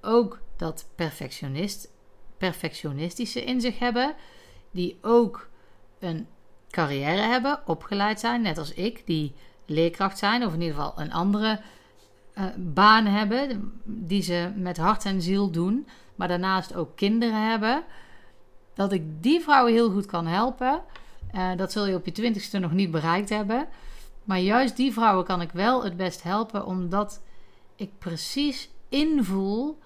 ook 0.00 0.40
dat 0.56 0.88
perfectionist, 0.94 1.92
perfectionistische 2.38 3.44
in 3.44 3.60
zich 3.60 3.78
hebben, 3.78 4.14
die 4.70 4.98
ook 5.00 5.48
een 5.98 6.26
carrière 6.70 7.22
hebben, 7.22 7.68
opgeleid 7.68 8.20
zijn, 8.20 8.42
net 8.42 8.58
als 8.58 8.74
ik, 8.74 9.06
die 9.06 9.34
leerkracht 9.66 10.18
zijn, 10.18 10.44
of 10.44 10.52
in 10.52 10.60
ieder 10.60 10.76
geval 10.76 10.92
een 10.96 11.12
andere 11.12 11.60
uh, 12.38 12.44
baan 12.56 13.06
hebben 13.06 13.72
die 13.84 14.22
ze 14.22 14.52
met 14.56 14.76
hart 14.76 15.04
en 15.04 15.22
ziel 15.22 15.50
doen, 15.50 15.86
maar 16.14 16.28
daarnaast 16.28 16.74
ook 16.74 16.96
kinderen 16.96 17.50
hebben, 17.50 17.84
dat 18.74 18.92
ik 18.92 19.22
die 19.22 19.40
vrouwen 19.40 19.72
heel 19.72 19.90
goed 19.90 20.06
kan 20.06 20.26
helpen. 20.26 20.80
Uh, 21.34 21.50
dat 21.56 21.72
zul 21.72 21.86
je 21.86 21.94
op 21.94 22.04
je 22.04 22.12
twintigste 22.12 22.58
nog 22.58 22.72
niet 22.72 22.90
bereikt 22.90 23.28
hebben. 23.28 23.68
Maar 24.24 24.38
juist 24.38 24.76
die 24.76 24.92
vrouwen 24.92 25.24
kan 25.24 25.40
ik 25.40 25.50
wel 25.52 25.84
het 25.84 25.96
best 25.96 26.22
helpen, 26.22 26.66
omdat 26.66 27.22
ik 27.76 27.90
precies 27.98 28.70
invoel 28.88 29.78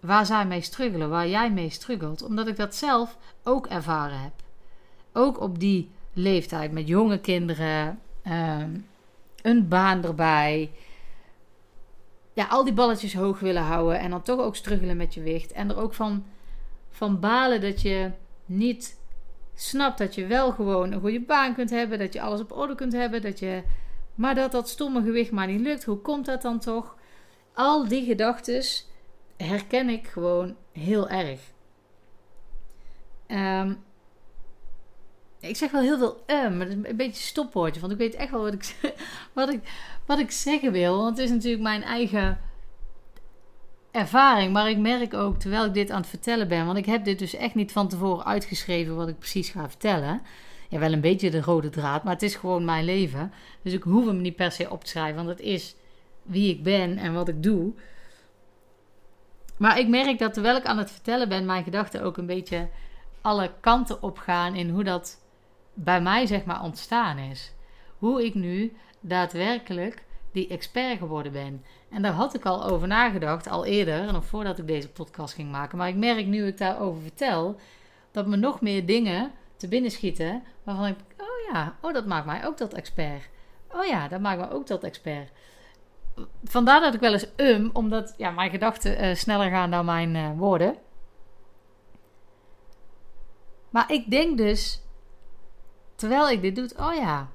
waar 0.00 0.26
zij 0.26 0.46
mee 0.46 0.60
struggelen, 0.60 1.10
waar 1.10 1.28
jij 1.28 1.50
mee 1.52 1.70
struggelt. 1.70 2.22
Omdat 2.22 2.46
ik 2.46 2.56
dat 2.56 2.74
zelf 2.74 3.16
ook 3.44 3.66
ervaren 3.66 4.20
heb. 4.20 4.32
Ook 5.12 5.40
op 5.40 5.58
die 5.58 5.90
leeftijd 6.12 6.72
met 6.72 6.88
jonge 6.88 7.18
kinderen, 7.18 8.00
ehm, 8.22 8.78
een 9.42 9.68
baan 9.68 10.04
erbij. 10.04 10.70
Ja, 12.32 12.46
al 12.46 12.64
die 12.64 12.72
balletjes 12.72 13.14
hoog 13.14 13.40
willen 13.40 13.62
houden 13.62 13.98
en 13.98 14.10
dan 14.10 14.22
toch 14.22 14.40
ook 14.40 14.56
struggelen 14.56 14.96
met 14.96 15.14
je 15.14 15.22
wicht. 15.22 15.52
En 15.52 15.70
er 15.70 15.78
ook 15.78 15.94
van, 15.94 16.24
van 16.90 17.20
balen 17.20 17.60
dat 17.60 17.82
je 17.82 18.10
niet 18.46 18.98
snapt 19.54 19.98
dat 19.98 20.14
je 20.14 20.26
wel 20.26 20.52
gewoon 20.52 20.92
een 20.92 21.00
goede 21.00 21.20
baan 21.20 21.54
kunt 21.54 21.70
hebben, 21.70 21.98
dat 21.98 22.12
je 22.12 22.20
alles 22.20 22.40
op 22.40 22.52
orde 22.52 22.74
kunt 22.74 22.92
hebben, 22.92 23.22
dat 23.22 23.38
je, 23.38 23.62
maar 24.14 24.34
dat 24.34 24.52
dat 24.52 24.68
stomme 24.68 25.02
gewicht 25.02 25.30
maar 25.30 25.46
niet 25.46 25.60
lukt. 25.60 25.84
Hoe 25.84 25.98
komt 25.98 26.26
dat 26.26 26.42
dan 26.42 26.58
toch? 26.58 26.96
Al 27.54 27.88
die 27.88 28.04
gedachten 28.04 28.62
herken 29.36 29.88
ik 29.88 30.06
gewoon 30.06 30.56
heel 30.72 31.08
erg. 31.08 31.40
Um, 33.28 33.82
ik 35.40 35.56
zeg 35.56 35.70
wel 35.70 35.80
heel 35.80 35.98
veel 35.98 36.24
um, 36.26 36.56
maar 36.56 36.66
een 36.66 36.96
beetje 36.96 37.22
stopwoordje. 37.22 37.80
Want 37.80 37.92
ik 37.92 37.98
weet 37.98 38.14
echt 38.14 38.30
wel 38.30 38.42
wat 38.42 38.52
ik, 38.52 38.74
wat, 39.32 39.48
ik, 39.48 39.60
wat 40.06 40.18
ik 40.18 40.30
zeggen 40.30 40.72
wil. 40.72 40.96
Want 40.96 41.16
het 41.16 41.26
is 41.26 41.32
natuurlijk 41.32 41.62
mijn 41.62 41.82
eigen 41.82 42.40
ervaring. 43.90 44.52
Maar 44.52 44.70
ik 44.70 44.78
merk 44.78 45.14
ook 45.14 45.38
terwijl 45.38 45.64
ik 45.64 45.74
dit 45.74 45.90
aan 45.90 46.00
het 46.00 46.10
vertellen 46.10 46.48
ben. 46.48 46.66
Want 46.66 46.78
ik 46.78 46.86
heb 46.86 47.04
dit 47.04 47.18
dus 47.18 47.34
echt 47.34 47.54
niet 47.54 47.72
van 47.72 47.88
tevoren 47.88 48.24
uitgeschreven 48.24 48.96
wat 48.96 49.08
ik 49.08 49.18
precies 49.18 49.48
ga 49.48 49.68
vertellen. 49.68 50.22
Ja, 50.68 50.78
wel 50.78 50.92
een 50.92 51.00
beetje 51.00 51.30
de 51.30 51.40
rode 51.40 51.70
draad. 51.70 52.04
Maar 52.04 52.12
het 52.12 52.22
is 52.22 52.34
gewoon 52.34 52.64
mijn 52.64 52.84
leven. 52.84 53.32
Dus 53.62 53.72
ik 53.72 53.82
hoef 53.82 54.06
hem 54.06 54.20
niet 54.20 54.36
per 54.36 54.52
se 54.52 54.70
op 54.70 54.84
te 54.84 54.90
schrijven. 54.90 55.24
Want 55.24 55.38
het 55.38 55.46
is 55.46 55.74
wie 56.22 56.50
ik 56.54 56.62
ben 56.62 56.98
en 56.98 57.14
wat 57.14 57.28
ik 57.28 57.42
doe. 57.42 57.72
Maar 59.56 59.78
ik 59.78 59.88
merk 59.88 60.18
dat 60.18 60.32
terwijl 60.32 60.56
ik 60.56 60.64
aan 60.64 60.78
het 60.78 60.90
vertellen 60.90 61.28
ben, 61.28 61.44
mijn 61.44 61.64
gedachten 61.64 62.02
ook 62.02 62.16
een 62.16 62.26
beetje 62.26 62.68
alle 63.20 63.50
kanten 63.60 64.02
op 64.02 64.18
gaan 64.18 64.54
in 64.54 64.70
hoe 64.70 64.84
dat 64.84 65.19
bij 65.84 66.00
mij 66.00 66.26
zeg 66.26 66.44
maar 66.44 66.62
ontstaan 66.62 67.18
is. 67.18 67.52
Hoe 67.98 68.24
ik 68.24 68.34
nu 68.34 68.76
daadwerkelijk 69.00 70.04
die 70.32 70.48
expert 70.48 70.98
geworden 70.98 71.32
ben. 71.32 71.64
En 71.90 72.02
daar 72.02 72.12
had 72.12 72.34
ik 72.34 72.44
al 72.44 72.64
over 72.64 72.88
nagedacht, 72.88 73.48
al 73.48 73.64
eerder, 73.64 74.12
nog 74.12 74.24
voordat 74.24 74.58
ik 74.58 74.66
deze 74.66 74.88
podcast 74.88 75.34
ging 75.34 75.50
maken. 75.50 75.78
Maar 75.78 75.88
ik 75.88 75.96
merk 75.96 76.26
nu 76.26 76.46
ik 76.46 76.58
daarover 76.58 77.02
vertel, 77.02 77.56
dat 78.10 78.26
me 78.26 78.36
nog 78.36 78.60
meer 78.60 78.86
dingen 78.86 79.32
te 79.56 79.68
binnen 79.68 79.90
schieten. 79.90 80.42
Waarvan 80.62 80.86
ik, 80.86 80.96
oh 81.16 81.52
ja, 81.52 81.76
oh 81.80 81.92
dat 81.92 82.06
maakt 82.06 82.26
mij 82.26 82.46
ook 82.46 82.56
tot 82.56 82.74
expert. 82.74 83.28
Oh 83.72 83.84
ja, 83.84 84.08
dat 84.08 84.20
maakt 84.20 84.40
me 84.40 84.50
ook 84.50 84.66
tot 84.66 84.84
expert. 84.84 85.30
Vandaar 86.44 86.80
dat 86.80 86.94
ik 86.94 87.00
wel 87.00 87.12
eens 87.12 87.28
um, 87.36 87.70
omdat 87.72 88.14
ja, 88.16 88.30
mijn 88.30 88.50
gedachten 88.50 89.04
uh, 89.04 89.14
sneller 89.14 89.50
gaan 89.50 89.70
dan 89.70 89.84
mijn 89.84 90.14
uh, 90.14 90.30
woorden. 90.36 90.76
Maar 93.70 93.92
ik 93.92 94.10
denk 94.10 94.36
dus 94.36 94.82
terwijl 96.00 96.30
ik 96.30 96.42
dit 96.42 96.56
doe, 96.56 96.70
oh 96.76 96.94
ja, 96.94 97.28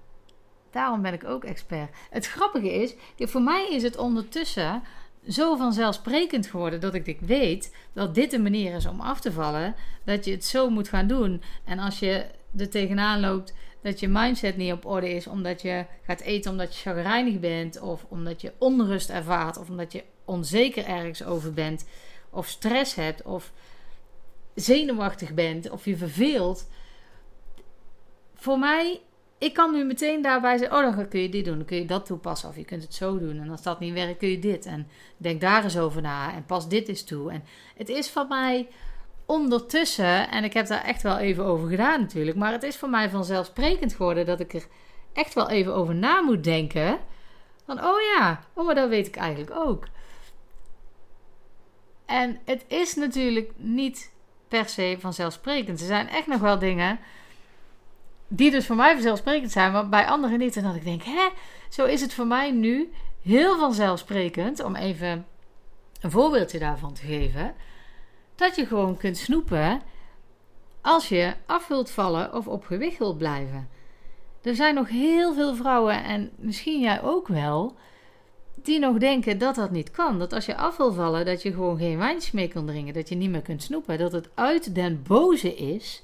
daarom 0.72 1.02
ben 1.02 1.14
ik 1.14 1.24
ook 1.24 1.44
expert. 1.44 1.96
Het 2.10 2.28
grappige 2.28 2.74
is, 2.74 2.96
voor 3.18 3.42
mij 3.42 3.68
is 3.70 3.84
het 3.84 3.98
ondertussen 3.98 4.84
zo 5.28 5.56
vanzelfsprekend 5.56 6.48
geworden 6.48 6.82
dat 6.82 6.94
ik 6.94 7.20
weet 7.20 7.76
dat 7.94 8.16
dit 8.16 8.34
een 8.34 8.42
manier 8.42 8.76
is 8.76 8.86
om 8.86 9.02
af 9.02 9.22
te 9.22 9.32
vallen, 9.32 9.76
dat 10.04 10.26
je 10.26 10.32
het 10.32 10.46
zo 10.46 10.70
moet 10.70 10.90
gaan 10.90 11.08
doen. 11.08 11.42
En 11.64 11.80
als 11.80 12.00
je 12.00 12.26
er 12.58 12.70
tegenaan 12.70 13.20
loopt 13.20 13.54
dat 13.82 14.00
je 14.00 14.08
mindset 14.08 14.58
niet 14.58 14.72
op 14.72 14.86
orde 14.86 15.10
is, 15.10 15.28
omdat 15.28 15.62
je 15.62 15.86
gaat 16.06 16.22
eten 16.22 16.52
omdat 16.52 16.76
je 16.76 16.90
chagrijnig 16.90 17.40
bent, 17.40 17.80
of 17.80 18.06
omdat 18.08 18.42
je 18.42 18.54
onrust 18.58 19.10
ervaart, 19.10 19.58
of 19.58 19.70
omdat 19.70 19.92
je 19.92 20.04
onzeker 20.26 20.86
ergens 20.86 21.24
over 21.24 21.54
bent, 21.54 21.86
of 22.30 22.48
stress 22.48 22.96
hebt, 22.96 23.22
of 23.22 23.52
zenuwachtig 24.56 25.34
bent, 25.34 25.70
of 25.70 25.86
je 25.86 25.98
verveelt 25.98 26.68
voor 28.46 28.60
mij, 28.60 29.02
ik 29.38 29.54
kan 29.54 29.72
nu 29.72 29.84
meteen 29.84 30.22
daarbij 30.22 30.58
zeggen: 30.58 30.78
Oh, 30.78 30.96
dan 30.96 31.08
kun 31.08 31.20
je 31.20 31.30
dit 31.30 31.46
doen, 31.46 31.58
dan 31.58 31.66
kun 31.66 31.78
je 31.78 31.86
dat 31.86 32.06
toepassen, 32.06 32.50
of 32.50 32.56
je 32.56 32.66
kunt 32.66 32.84
het 32.84 32.94
zo 32.94 33.20
doen. 33.20 33.42
En 33.42 33.50
als 33.50 33.62
dat 33.62 33.80
niet 33.80 33.94
werkt, 33.94 34.18
kun 34.18 34.30
je 34.30 34.40
dit. 34.40 34.66
En 34.66 34.88
denk 35.18 35.42
daar 35.42 35.64
eens 35.64 35.78
over 35.78 36.02
na 36.02 36.34
en 36.34 36.46
pas 36.46 36.70
dit 36.70 36.88
eens 36.88 37.04
toe. 37.04 37.32
En 37.32 37.44
het 37.78 37.90
is 37.90 38.10
van 38.10 38.28
mij 38.28 38.68
ondertussen, 39.26 40.30
en 40.30 40.44
ik 40.44 40.54
heb 40.54 40.68
daar 40.68 40.84
echt 40.84 41.02
wel 41.02 41.18
even 41.18 41.46
over 41.46 41.70
gedaan 41.70 42.00
natuurlijk, 42.00 42.38
maar 42.38 42.52
het 42.52 42.64
is 42.64 42.78
voor 42.78 42.90
mij 42.90 43.10
vanzelfsprekend 43.10 43.94
geworden 43.94 44.26
dat 44.26 44.40
ik 44.40 44.54
er 44.54 44.68
echt 45.14 45.34
wel 45.34 45.50
even 45.50 45.76
over 45.76 45.96
na 45.96 46.22
moet 46.22 46.44
denken. 46.44 47.00
Van, 47.66 47.84
oh 47.84 48.02
ja, 48.16 48.44
oh, 48.54 48.66
maar 48.66 48.76
dat 48.76 48.90
weet 48.90 49.08
ik 49.08 49.16
eigenlijk 49.16 49.52
ook. 49.56 49.88
En 52.06 52.40
het 52.46 52.66
is 52.68 52.96
natuurlijk 52.96 53.52
niet 53.56 54.14
per 54.48 54.70
se 54.70 54.98
vanzelfsprekend. 55.00 55.80
Er 55.80 55.86
zijn 55.86 56.08
echt 56.08 56.28
nog 56.28 56.40
wel 56.40 56.60
dingen 56.60 57.00
die 58.28 58.52
dus 58.52 58.66
voor 58.66 58.76
mij 58.76 58.94
vanzelfsprekend 58.94 59.52
zijn, 59.52 59.72
maar 59.72 59.90
bij 59.90 60.06
anderen 60.06 60.40
niet. 60.40 60.58
En 60.58 60.64
dat 60.64 60.76
ik 60.76 60.84
denk, 60.84 61.04
hè, 61.04 61.30
zo 61.70 61.86
is 61.86 62.02
het 62.02 62.14
voor 62.14 62.28
mij 62.28 62.52
nu 62.52 62.92
heel 63.22 63.58
vanzelfsprekend, 63.58 64.64
om 64.64 64.76
even 64.76 65.26
een 66.02 66.12
voorbeeldje 66.12 66.60
daarvan 66.60 66.94
te 66.94 67.06
geven, 67.06 67.54
dat 68.36 68.56
je 68.56 68.66
gewoon 68.66 68.98
kunt 68.98 69.18
snoepen 69.18 69.82
als 70.82 71.10
je 71.10 71.34
af 71.46 71.68
wilt 71.68 71.92
vallen 71.92 72.34
of 72.34 72.48
op 72.48 72.66
gewicht 72.66 72.98
wilt 72.98 73.18
blijven. 73.18 73.70
Er 74.42 74.56
zijn 74.56 74.76
nog 74.76 74.90
heel 74.90 75.34
veel 75.34 75.56
vrouwen, 75.56 76.04
en 76.04 76.32
misschien 76.36 76.80
jij 76.80 77.04
ook 77.04 77.28
wel, 77.28 77.76
die 78.56 78.80
nog 78.80 78.98
denken 78.98 79.38
dat 79.38 79.56
dat 79.56 79.72
niet 79.72 79.92
kan. 79.92 80.20
Dat 80.20 80.34
als 80.34 80.46
je 80.46 80.56
af 80.56 80.78
wil 80.78 80.94
vallen, 80.94 81.26
dat 81.26 81.42
je 81.42 81.54
gewoon 81.54 81.78
geen 81.78 81.98
wijntjes 81.98 82.32
meer 82.32 82.48
kan 82.48 82.66
drinken, 82.66 82.94
dat 82.94 83.10
je 83.10 83.16
niet 83.16 83.30
meer 83.30 83.42
kunt 83.42 83.64
snoepen. 83.64 83.98
Dat 83.98 84.12
het 84.12 84.30
uit 84.34 84.76
den 84.76 85.04
boze 85.08 85.56
is 85.56 86.04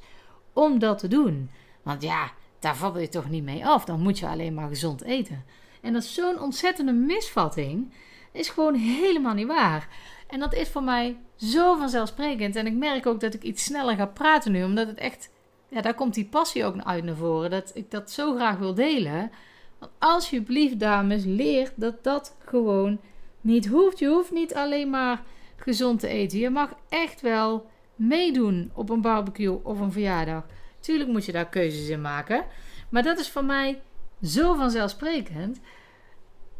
om 0.53 0.79
dat 0.79 0.99
te 0.99 1.07
doen. 1.07 1.49
Want 1.83 2.01
ja, 2.01 2.31
daar 2.59 2.75
val 2.75 2.99
je 2.99 3.09
toch 3.09 3.29
niet 3.29 3.43
mee 3.43 3.65
af. 3.65 3.85
Dan 3.85 4.01
moet 4.01 4.19
je 4.19 4.27
alleen 4.27 4.53
maar 4.53 4.67
gezond 4.67 5.03
eten. 5.03 5.45
En 5.81 5.93
dat 5.93 6.03
is 6.03 6.13
zo'n 6.13 6.41
ontzettende 6.41 6.91
misvatting. 6.91 7.93
Is 8.31 8.49
gewoon 8.49 8.75
helemaal 8.75 9.33
niet 9.33 9.47
waar. 9.47 9.87
En 10.27 10.39
dat 10.39 10.53
is 10.53 10.69
voor 10.69 10.83
mij 10.83 11.17
zo 11.35 11.75
vanzelfsprekend. 11.75 12.55
En 12.55 12.65
ik 12.65 12.73
merk 12.73 13.05
ook 13.05 13.19
dat 13.19 13.33
ik 13.33 13.43
iets 13.43 13.63
sneller 13.63 13.95
ga 13.95 14.05
praten 14.05 14.51
nu. 14.51 14.63
Omdat 14.63 14.87
het 14.87 14.97
echt. 14.97 15.29
Ja, 15.67 15.81
daar 15.81 15.93
komt 15.93 16.13
die 16.13 16.25
passie 16.25 16.65
ook 16.65 16.75
uit 16.83 17.03
naar 17.03 17.15
voren. 17.15 17.49
Dat 17.49 17.71
ik 17.73 17.91
dat 17.91 18.11
zo 18.11 18.35
graag 18.35 18.57
wil 18.57 18.73
delen. 18.73 19.31
Want 19.79 19.91
alsjeblieft, 19.99 20.79
dames, 20.79 21.23
leer 21.23 21.71
dat 21.75 22.03
dat 22.03 22.35
gewoon 22.45 22.99
niet 23.41 23.67
hoeft. 23.67 23.99
Je 23.99 24.07
hoeft 24.07 24.31
niet 24.31 24.53
alleen 24.53 24.89
maar 24.89 25.23
gezond 25.55 25.99
te 25.99 26.07
eten. 26.07 26.39
Je 26.39 26.49
mag 26.49 26.73
echt 26.89 27.21
wel 27.21 27.69
meedoen 27.95 28.71
op 28.73 28.89
een 28.89 29.01
barbecue 29.01 29.59
of 29.63 29.79
een 29.79 29.91
verjaardag. 29.91 30.45
Tuurlijk 30.81 31.09
moet 31.09 31.25
je 31.25 31.31
daar 31.31 31.49
keuzes 31.49 31.87
in 31.87 32.01
maken. 32.01 32.45
Maar 32.89 33.03
dat 33.03 33.19
is 33.19 33.29
voor 33.29 33.45
mij 33.45 33.81
zo 34.21 34.53
vanzelfsprekend. 34.53 35.59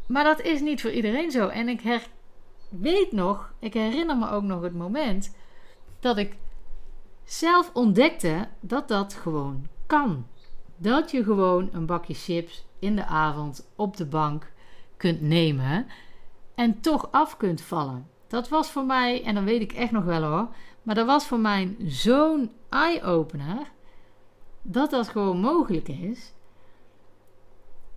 Maar 0.06 0.24
dat 0.24 0.40
is 0.40 0.60
niet 0.60 0.80
voor 0.80 0.90
iedereen 0.90 1.30
zo. 1.30 1.48
En 1.48 1.68
ik 1.68 1.80
her 1.80 2.06
weet 2.68 3.12
nog, 3.12 3.52
ik 3.58 3.74
herinner 3.74 4.16
me 4.16 4.30
ook 4.30 4.42
nog 4.42 4.62
het 4.62 4.74
moment 4.74 5.34
dat 6.00 6.18
ik 6.18 6.36
zelf 7.24 7.70
ontdekte 7.72 8.48
dat 8.60 8.88
dat 8.88 9.14
gewoon 9.14 9.66
kan. 9.86 10.26
Dat 10.76 11.10
je 11.10 11.24
gewoon 11.24 11.68
een 11.72 11.86
bakje 11.86 12.14
chips 12.14 12.66
in 12.78 12.96
de 12.96 13.04
avond 13.04 13.70
op 13.76 13.96
de 13.96 14.06
bank 14.06 14.52
kunt 14.96 15.20
nemen 15.20 15.86
en 16.54 16.80
toch 16.80 17.08
af 17.10 17.36
kunt 17.36 17.60
vallen. 17.60 18.06
Dat 18.28 18.48
was 18.48 18.70
voor 18.70 18.84
mij, 18.84 19.24
en 19.24 19.34
dan 19.34 19.44
weet 19.44 19.60
ik 19.60 19.72
echt 19.72 19.90
nog 19.90 20.04
wel 20.04 20.22
hoor, 20.22 20.48
maar 20.82 20.94
dat 20.94 21.06
was 21.06 21.26
voor 21.26 21.38
mij 21.38 21.76
zo'n 21.78 22.50
eye-opener 22.68 23.70
dat 24.62 24.90
dat 24.90 25.08
gewoon 25.08 25.40
mogelijk 25.40 25.88
is. 25.88 26.32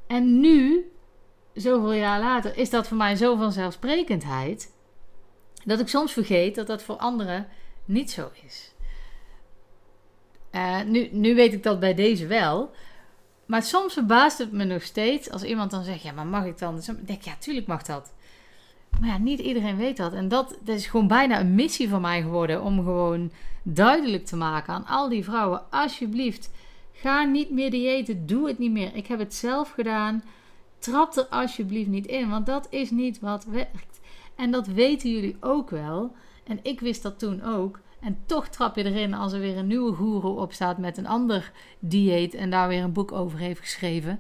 En 0.07 0.39
nu, 0.39 0.91
zoveel 1.53 1.93
jaar 1.93 2.19
later, 2.19 2.57
is 2.57 2.69
dat 2.69 2.87
voor 2.87 2.97
mij 2.97 3.15
zo 3.15 3.35
vanzelfsprekendheid. 3.35 4.73
Dat 5.63 5.79
ik 5.79 5.87
soms 5.87 6.13
vergeet 6.13 6.55
dat 6.55 6.67
dat 6.67 6.83
voor 6.83 6.95
anderen 6.95 7.47
niet 7.85 8.11
zo 8.11 8.29
is. 8.45 8.73
Uh, 10.51 10.81
nu, 10.81 11.09
nu 11.11 11.35
weet 11.35 11.53
ik 11.53 11.63
dat 11.63 11.79
bij 11.79 11.93
deze 11.93 12.27
wel. 12.27 12.71
Maar 13.45 13.63
soms 13.63 13.93
verbaast 13.93 14.37
het 14.37 14.51
me 14.51 14.63
nog 14.63 14.81
steeds 14.81 15.29
als 15.29 15.43
iemand 15.43 15.71
dan 15.71 15.83
zegt: 15.83 16.01
Ja, 16.01 16.11
maar 16.11 16.27
mag 16.27 16.45
ik 16.45 16.57
dan? 16.57 16.81
Denk 17.05 17.21
Ja, 17.21 17.35
tuurlijk 17.39 17.67
mag 17.67 17.81
dat. 17.83 18.13
Maar 18.99 19.09
ja, 19.09 19.17
niet 19.17 19.39
iedereen 19.39 19.77
weet 19.77 19.97
dat. 19.97 20.13
En 20.13 20.27
dat, 20.27 20.57
is 20.65 20.87
gewoon 20.87 21.07
bijna 21.07 21.39
een 21.39 21.55
missie 21.55 21.89
van 21.89 22.01
mij 22.01 22.21
geworden. 22.21 22.63
Om 22.63 22.75
gewoon 22.75 23.31
duidelijk 23.63 24.25
te 24.25 24.35
maken 24.35 24.73
aan 24.73 24.85
al 24.85 25.09
die 25.09 25.23
vrouwen: 25.23 25.71
alsjeblieft, 25.71 26.51
ga 26.91 27.23
niet 27.23 27.49
meer 27.49 27.71
diëten. 27.71 28.25
Doe 28.25 28.47
het 28.47 28.57
niet 28.57 28.71
meer. 28.71 28.95
Ik 28.95 29.07
heb 29.07 29.19
het 29.19 29.33
zelf 29.33 29.71
gedaan. 29.71 30.23
Trap 30.79 31.15
er 31.15 31.25
alsjeblieft 31.25 31.89
niet 31.89 32.05
in, 32.05 32.29
want 32.29 32.45
dat 32.45 32.67
is 32.69 32.91
niet 32.91 33.19
wat 33.19 33.45
werkt. 33.45 33.99
En 34.35 34.51
dat 34.51 34.67
weten 34.67 35.11
jullie 35.11 35.37
ook 35.39 35.69
wel. 35.69 36.15
En 36.43 36.59
ik 36.61 36.79
wist 36.79 37.03
dat 37.03 37.19
toen 37.19 37.43
ook. 37.43 37.79
En 37.99 38.17
toch 38.25 38.47
trap 38.47 38.75
je 38.75 38.83
erin 38.83 39.13
als 39.13 39.33
er 39.33 39.39
weer 39.39 39.57
een 39.57 39.67
nieuwe 39.67 39.93
goeroe 39.93 40.39
op 40.39 40.53
staat 40.53 40.77
met 40.77 40.97
een 40.97 41.07
ander 41.07 41.51
dieet 41.79 42.33
en 42.33 42.49
daar 42.49 42.67
weer 42.67 42.83
een 42.83 42.93
boek 42.93 43.11
over 43.11 43.39
heeft 43.39 43.59
geschreven. 43.59 44.19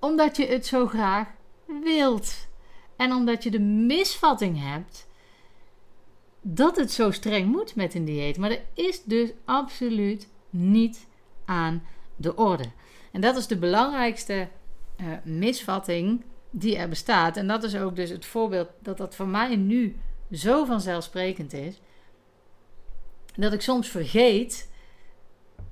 Omdat 0.00 0.36
je 0.36 0.46
het 0.46 0.66
zo 0.66 0.86
graag 0.86 1.28
wilt. 1.82 2.48
En 2.96 3.12
omdat 3.12 3.42
je 3.42 3.50
de 3.50 3.60
misvatting 3.60 4.60
hebt 4.62 5.08
dat 6.42 6.76
het 6.76 6.92
zo 6.92 7.10
streng 7.10 7.46
moet 7.46 7.74
met 7.74 7.94
een 7.94 8.04
dieet. 8.04 8.38
Maar 8.38 8.48
dat 8.48 8.60
is 8.74 9.02
dus 9.02 9.30
absoluut 9.44 10.28
niet 10.50 11.06
aan 11.44 11.82
de 12.16 12.36
orde. 12.36 12.64
En 13.12 13.20
dat 13.20 13.36
is 13.36 13.46
de 13.46 13.58
belangrijkste 13.58 14.48
uh, 15.00 15.06
misvatting 15.22 16.24
die 16.50 16.76
er 16.76 16.88
bestaat. 16.88 17.36
En 17.36 17.46
dat 17.46 17.62
is 17.62 17.76
ook 17.76 17.96
dus 17.96 18.10
het 18.10 18.24
voorbeeld 18.24 18.68
dat 18.78 18.96
dat 18.96 19.14
voor 19.14 19.28
mij 19.28 19.56
nu 19.56 19.96
zo 20.32 20.64
vanzelfsprekend 20.64 21.52
is. 21.52 21.80
Dat 23.36 23.52
ik 23.52 23.60
soms 23.60 23.88
vergeet 23.88 24.70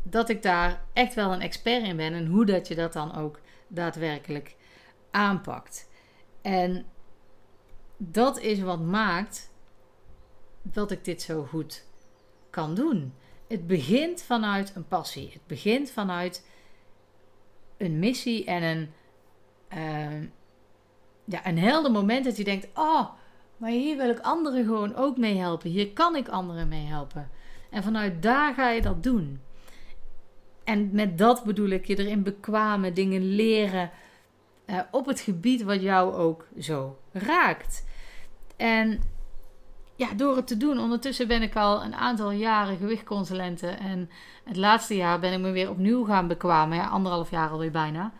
dat 0.02 0.28
ik 0.28 0.42
daar 0.42 0.84
echt 0.92 1.14
wel 1.14 1.32
een 1.32 1.40
expert 1.40 1.82
in 1.82 1.96
ben 1.96 2.12
en 2.12 2.26
hoe 2.26 2.44
dat 2.44 2.68
je 2.68 2.74
dat 2.74 2.92
dan 2.92 3.16
ook 3.16 3.40
daadwerkelijk 3.68 4.56
aanpakt. 5.10 5.88
En 6.42 6.84
dat 8.10 8.40
is 8.40 8.60
wat 8.60 8.80
maakt 8.80 9.50
dat 10.62 10.90
ik 10.90 11.04
dit 11.04 11.22
zo 11.22 11.44
goed 11.44 11.84
kan 12.50 12.74
doen. 12.74 13.14
Het 13.46 13.66
begint 13.66 14.22
vanuit 14.22 14.72
een 14.74 14.88
passie. 14.88 15.30
Het 15.32 15.46
begint 15.46 15.90
vanuit 15.90 16.46
een 17.76 17.98
missie 17.98 18.44
en 18.44 18.62
een, 18.62 18.90
uh, 19.72 20.28
ja, 21.24 21.46
een 21.46 21.58
helder 21.58 21.90
moment 21.90 22.24
dat 22.24 22.36
je 22.36 22.44
denkt: 22.44 22.68
Oh, 22.74 23.10
maar 23.56 23.70
hier 23.70 23.96
wil 23.96 24.10
ik 24.10 24.18
anderen 24.18 24.64
gewoon 24.64 24.94
ook 24.94 25.16
mee 25.16 25.36
helpen. 25.36 25.70
Hier 25.70 25.92
kan 25.92 26.16
ik 26.16 26.28
anderen 26.28 26.68
mee 26.68 26.86
helpen. 26.86 27.30
En 27.70 27.82
vanuit 27.82 28.22
daar 28.22 28.54
ga 28.54 28.70
je 28.70 28.82
dat 28.82 29.02
doen. 29.02 29.40
En 30.64 30.90
met 30.92 31.18
dat 31.18 31.44
bedoel 31.44 31.68
ik 31.68 31.86
je 31.86 31.98
erin 31.98 32.22
bekwamen, 32.22 32.94
dingen 32.94 33.34
leren 33.34 33.90
uh, 34.66 34.80
op 34.90 35.06
het 35.06 35.20
gebied 35.20 35.62
wat 35.62 35.82
jou 35.82 36.14
ook 36.14 36.46
zo 36.58 36.98
raakt. 37.12 37.84
En 38.62 39.02
ja, 39.96 40.12
door 40.16 40.36
het 40.36 40.46
te 40.46 40.56
doen, 40.56 40.78
ondertussen 40.78 41.28
ben 41.28 41.42
ik 41.42 41.56
al 41.56 41.84
een 41.84 41.94
aantal 41.94 42.30
jaren 42.30 42.76
gewichtconsulente. 42.76 43.66
En 43.66 44.10
het 44.44 44.56
laatste 44.56 44.96
jaar 44.96 45.20
ben 45.20 45.32
ik 45.32 45.38
me 45.38 45.50
weer 45.50 45.70
opnieuw 45.70 46.04
gaan 46.04 46.28
bekwamen, 46.28 46.76
ja, 46.76 46.86
anderhalf 46.86 47.30
jaar 47.30 47.50
alweer 47.50 47.70
bijna. 47.70 48.12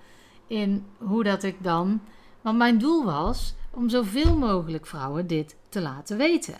In 0.47 0.87
hoe 0.99 1.25
dat 1.25 1.43
ik 1.43 1.57
dan. 1.59 2.01
Want 2.41 2.59
mijn 2.59 2.79
doel 2.79 3.05
was 3.05 3.55
om 3.71 3.89
zoveel 3.89 4.37
mogelijk 4.37 4.87
vrouwen 4.87 5.27
dit 5.27 5.57
te 5.69 5.81
laten 5.81 6.17
weten. 6.17 6.59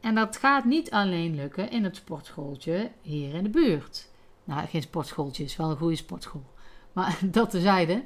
En 0.00 0.14
dat 0.14 0.36
gaat 0.36 0.64
niet 0.64 0.90
alleen 0.90 1.34
lukken 1.34 1.70
in 1.70 1.84
het 1.84 1.96
sportschooltje 1.96 2.90
hier 3.02 3.34
in 3.34 3.42
de 3.42 3.50
buurt. 3.50 4.08
Nou, 4.44 4.66
geen 4.66 4.82
sportschooltje, 4.82 5.44
is 5.44 5.56
wel 5.56 5.70
een 5.70 5.76
goede 5.76 5.96
sportschool. 5.96 6.50
Maar 6.92 7.18
dat 7.36 7.50
tezijde. 7.50 8.04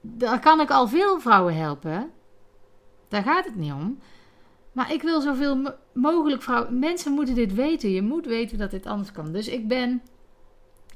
Daar 0.00 0.40
kan 0.40 0.60
ik 0.60 0.70
al 0.70 0.88
veel 0.88 1.20
vrouwen 1.20 1.56
helpen. 1.56 2.12
Daar 3.12 3.22
gaat 3.22 3.44
het 3.44 3.56
niet 3.56 3.72
om. 3.72 3.98
Maar 4.72 4.92
ik 4.92 5.02
wil 5.02 5.20
zoveel 5.20 5.76
mogelijk 5.92 6.42
vrouwen. 6.42 6.78
Mensen 6.78 7.12
moeten 7.12 7.34
dit 7.34 7.54
weten. 7.54 7.90
Je 7.90 8.02
moet 8.02 8.26
weten 8.26 8.58
dat 8.58 8.70
dit 8.70 8.86
anders 8.86 9.12
kan. 9.12 9.32
Dus 9.32 9.48
ik 9.48 9.68
ben 9.68 10.02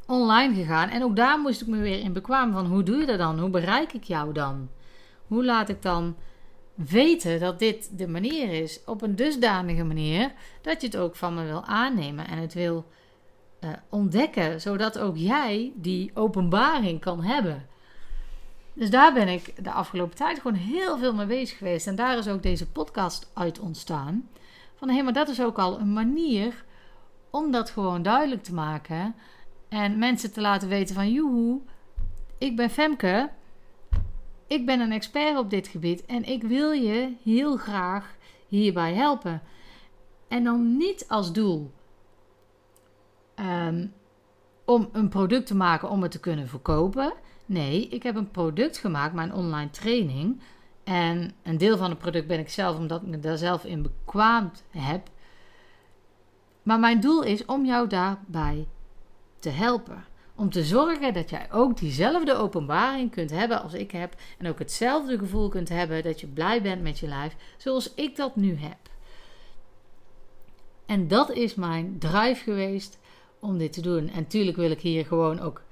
online 0.07 0.55
gegaan. 0.55 0.89
En 0.89 1.03
ook 1.03 1.17
daar 1.17 1.39
moest 1.39 1.61
ik 1.61 1.67
me 1.67 1.79
weer 1.79 2.01
in 2.01 2.13
bekwamen 2.13 2.55
van 2.55 2.67
hoe 2.67 2.83
doe 2.83 2.97
je 2.97 3.07
dat 3.07 3.19
dan? 3.19 3.39
Hoe 3.39 3.51
bereik 3.51 3.93
ik 3.93 4.05
jou 4.05 4.33
dan? 4.33 4.69
Hoe 5.27 5.45
laat 5.45 5.69
ik 5.69 5.83
dan 5.83 6.17
weten 6.75 7.41
dat 7.41 7.59
dit 7.59 7.99
de 7.99 8.09
manier 8.09 8.63
is? 8.63 8.81
Op 8.85 9.03
een 9.03 9.17
dusdanige 9.17 9.85
manier 9.85 10.33
dat 10.63 10.81
je 10.81 10.87
het 10.87 10.97
ook 10.97 11.17
van 11.17 11.35
me 11.35 11.45
wil 11.45 11.65
aannemen 11.65 12.29
en 12.29 12.39
het 12.39 12.55
wil 12.55 12.87
uh, 13.61 13.71
ontdekken, 13.89 14.61
zodat 14.61 14.99
ook 14.99 15.17
jij 15.17 15.73
die 15.75 16.11
openbaring 16.15 17.01
kan 17.01 17.23
hebben. 17.23 17.67
Dus 18.77 18.91
daar 18.91 19.13
ben 19.13 19.29
ik 19.29 19.65
de 19.65 19.71
afgelopen 19.71 20.17
tijd 20.17 20.41
gewoon 20.41 20.57
heel 20.57 20.99
veel 20.99 21.15
mee 21.15 21.27
bezig 21.27 21.59
geweest. 21.59 21.87
En 21.87 21.95
daar 21.95 22.19
is 22.19 22.29
ook 22.29 22.43
deze 22.43 22.71
podcast 22.71 23.31
uit 23.35 23.59
ontstaan. 23.59 24.29
Van 24.75 24.89
hé, 24.89 25.03
maar 25.03 25.13
dat 25.13 25.29
is 25.29 25.43
ook 25.43 25.59
al 25.59 25.81
een 25.81 25.93
manier 25.93 26.65
om 27.31 27.51
dat 27.51 27.71
gewoon 27.71 28.03
duidelijk 28.03 28.43
te 28.43 28.55
maken. 28.55 29.15
En 29.69 29.99
mensen 29.99 30.33
te 30.33 30.41
laten 30.41 30.69
weten 30.69 30.95
van 30.95 31.13
joehoe, 31.13 31.61
ik 32.39 32.57
ben 32.57 32.71
Femke. 32.71 33.31
Ik 34.47 34.67
ben 34.67 34.81
een 34.81 34.93
expert 34.93 35.39
op 35.39 35.51
dit 35.51 35.69
gebied 35.69 36.07
en 36.07 36.25
ik 36.25 36.43
wil 36.43 36.71
je 36.71 37.13
heel 37.23 37.57
graag 37.57 38.17
hierbij 38.49 38.95
helpen. 38.95 39.43
En 40.29 40.45
dan 40.45 40.77
niet 40.77 41.05
als 41.09 41.33
doel 41.33 41.73
um, 43.37 43.93
om 44.67 44.89
een 44.93 45.09
product 45.09 45.47
te 45.47 45.55
maken 45.55 45.91
om 45.91 46.03
het 46.03 46.11
te 46.11 46.21
kunnen 46.21 46.49
verkopen. 46.49 47.13
Nee, 47.47 47.89
ik 47.89 48.03
heb 48.03 48.17
een 48.17 48.31
product 48.31 48.79
gemaakt, 48.79 49.15
mijn 49.15 49.35
online 49.35 49.71
training. 49.71 50.41
En 50.85 51.33
een 51.43 51.59
deel 51.59 51.77
van 51.77 51.91
het 51.91 51.99
product 51.99 52.27
ben 52.27 52.39
ik 52.39 52.49
zelf, 52.49 52.77
omdat 52.77 53.03
ik 53.03 53.09
me 53.09 53.19
daar 53.19 53.37
zelf 53.37 53.65
in 53.65 53.83
bekwaamd 53.83 54.65
heb. 54.71 55.09
Maar 56.63 56.79
mijn 56.79 57.01
doel 57.01 57.23
is 57.23 57.45
om 57.45 57.65
jou 57.65 57.89
daarbij 57.89 58.67
te 59.39 59.49
helpen. 59.49 60.05
Om 60.35 60.51
te 60.51 60.65
zorgen 60.65 61.15
dat 61.15 61.31
jij 61.31 61.53
ook 61.53 61.79
diezelfde 61.79 62.35
openbaring 62.35 63.11
kunt 63.11 63.31
hebben 63.31 63.63
als 63.63 63.73
ik 63.75 63.91
heb. 63.91 64.15
En 64.39 64.49
ook 64.49 64.59
hetzelfde 64.59 65.19
gevoel 65.19 65.49
kunt 65.49 65.69
hebben 65.69 66.03
dat 66.03 66.21
je 66.21 66.27
blij 66.27 66.63
bent 66.63 66.83
met 66.83 66.99
je 66.99 67.07
lijf, 67.07 67.37
zoals 67.57 67.95
ik 67.95 68.17
dat 68.17 68.37
nu 68.37 68.57
heb. 68.57 68.79
En 70.87 71.09
dat 71.09 71.31
is 71.31 71.55
mijn 71.55 71.99
drive 71.99 72.43
geweest 72.43 72.99
om 73.47 73.59
dit 73.59 73.73
te 73.73 73.81
doen. 73.81 74.09
En 74.09 74.27
tuurlijk 74.27 74.57
wil 74.57 74.71
ik 74.71 74.81
hier 74.81 75.07
gewoon 75.07 75.41
ook 75.41 75.63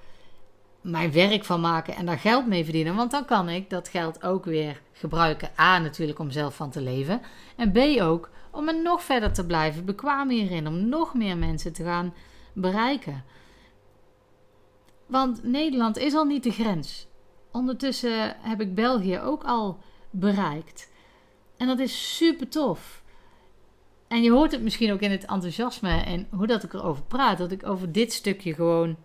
mijn 0.80 1.12
werk 1.12 1.44
van 1.44 1.60
maken 1.60 1.94
en 1.94 2.06
daar 2.06 2.18
geld 2.18 2.46
mee 2.46 2.64
verdienen. 2.64 2.94
Want 2.94 3.10
dan 3.10 3.24
kan 3.24 3.48
ik 3.48 3.70
dat 3.70 3.88
geld 3.88 4.22
ook 4.22 4.44
weer 4.44 4.80
gebruiken. 4.92 5.50
A, 5.58 5.78
natuurlijk 5.78 6.18
om 6.18 6.30
zelf 6.30 6.56
van 6.56 6.70
te 6.70 6.80
leven. 6.80 7.20
En 7.56 7.72
B, 7.72 7.78
ook 8.00 8.30
om 8.50 8.64
me 8.64 8.72
nog 8.72 9.02
verder 9.02 9.32
te 9.32 9.46
blijven 9.46 9.84
bekwamen 9.84 10.34
hierin. 10.34 10.66
Om 10.66 10.88
nog 10.88 11.14
meer 11.14 11.36
mensen 11.36 11.72
te 11.72 11.84
gaan 11.84 12.14
bereiken. 12.52 13.24
Want 15.06 15.44
Nederland 15.44 15.96
is 15.96 16.14
al 16.14 16.24
niet 16.24 16.42
de 16.42 16.50
grens. 16.50 17.06
Ondertussen 17.52 18.36
heb 18.40 18.60
ik 18.60 18.74
België 18.74 19.18
ook 19.18 19.44
al 19.44 19.78
bereikt. 20.10 20.92
En 21.56 21.66
dat 21.66 21.78
is 21.78 22.16
super 22.16 22.48
tof. 22.48 23.02
En 24.14 24.22
je 24.22 24.30
hoort 24.30 24.52
het 24.52 24.62
misschien 24.62 24.92
ook 24.92 25.00
in 25.00 25.10
het 25.10 25.24
enthousiasme 25.24 26.02
en 26.02 26.26
hoe 26.30 26.46
dat 26.46 26.62
ik 26.62 26.72
erover 26.72 27.02
praat. 27.02 27.38
Dat 27.38 27.52
ik 27.52 27.66
over 27.66 27.92
dit 27.92 28.12
stukje 28.12 28.54
gewoon 28.54 28.96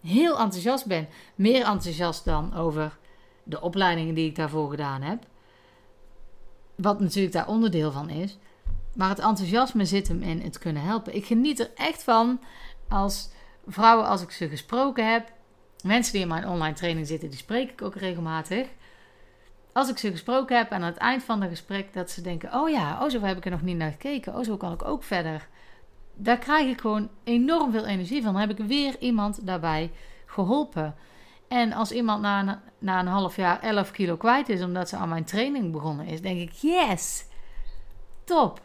heel 0.00 0.38
enthousiast 0.38 0.86
ben. 0.86 1.08
Meer 1.34 1.64
enthousiast 1.64 2.24
dan 2.24 2.54
over 2.54 2.98
de 3.42 3.60
opleidingen 3.60 4.14
die 4.14 4.28
ik 4.28 4.36
daarvoor 4.36 4.70
gedaan 4.70 5.02
heb. 5.02 5.26
Wat 6.74 7.00
natuurlijk 7.00 7.34
daar 7.34 7.48
onderdeel 7.48 7.92
van 7.92 8.10
is. 8.10 8.38
Maar 8.94 9.08
het 9.08 9.18
enthousiasme 9.18 9.84
zit 9.84 10.08
hem 10.08 10.22
in 10.22 10.40
het 10.40 10.58
kunnen 10.58 10.82
helpen. 10.82 11.14
Ik 11.14 11.24
geniet 11.24 11.60
er 11.60 11.70
echt 11.74 12.02
van 12.02 12.40
als 12.88 13.30
vrouwen, 13.66 14.06
als 14.06 14.22
ik 14.22 14.30
ze 14.30 14.48
gesproken 14.48 15.12
heb. 15.12 15.32
Mensen 15.84 16.12
die 16.12 16.22
in 16.22 16.28
mijn 16.28 16.48
online 16.48 16.74
training 16.74 17.06
zitten, 17.06 17.28
die 17.28 17.38
spreek 17.38 17.70
ik 17.70 17.82
ook 17.82 17.94
regelmatig. 17.94 18.66
Als 19.72 19.88
ik 19.88 19.98
ze 19.98 20.10
gesproken 20.10 20.56
heb 20.56 20.70
en 20.70 20.76
aan 20.76 20.82
het 20.82 20.96
eind 20.96 21.22
van 21.22 21.40
het 21.40 21.50
gesprek 21.50 21.92
dat 21.92 22.10
ze 22.10 22.20
denken: 22.20 22.54
Oh 22.54 22.70
ja, 22.70 22.98
oh 23.02 23.10
zo 23.10 23.20
heb 23.20 23.36
ik 23.36 23.44
er 23.44 23.50
nog 23.50 23.62
niet 23.62 23.76
naar 23.76 23.90
gekeken. 23.90 24.34
Oh 24.34 24.44
zo 24.44 24.56
kan 24.56 24.72
ik 24.72 24.84
ook 24.84 25.02
verder 25.02 25.48
daar 26.14 26.38
krijg 26.38 26.68
ik 26.68 26.80
gewoon 26.80 27.08
enorm 27.24 27.72
veel 27.72 27.86
energie 27.86 28.22
van. 28.22 28.32
Dan 28.32 28.40
heb 28.40 28.58
ik 28.58 28.66
weer 28.66 28.96
iemand 28.98 29.46
daarbij 29.46 29.90
geholpen. 30.26 30.94
En 31.48 31.72
als 31.72 31.92
iemand 31.92 32.22
na 32.22 32.40
een, 32.40 32.56
na 32.78 33.00
een 33.00 33.06
half 33.06 33.36
jaar 33.36 33.60
11 33.60 33.90
kilo 33.90 34.16
kwijt 34.16 34.48
is 34.48 34.62
omdat 34.62 34.88
ze 34.88 34.96
aan 34.96 35.08
mijn 35.08 35.24
training 35.24 35.72
begonnen 35.72 36.06
is, 36.06 36.20
denk 36.20 36.40
ik: 36.40 36.52
yes, 36.52 37.26
top. 38.24 38.60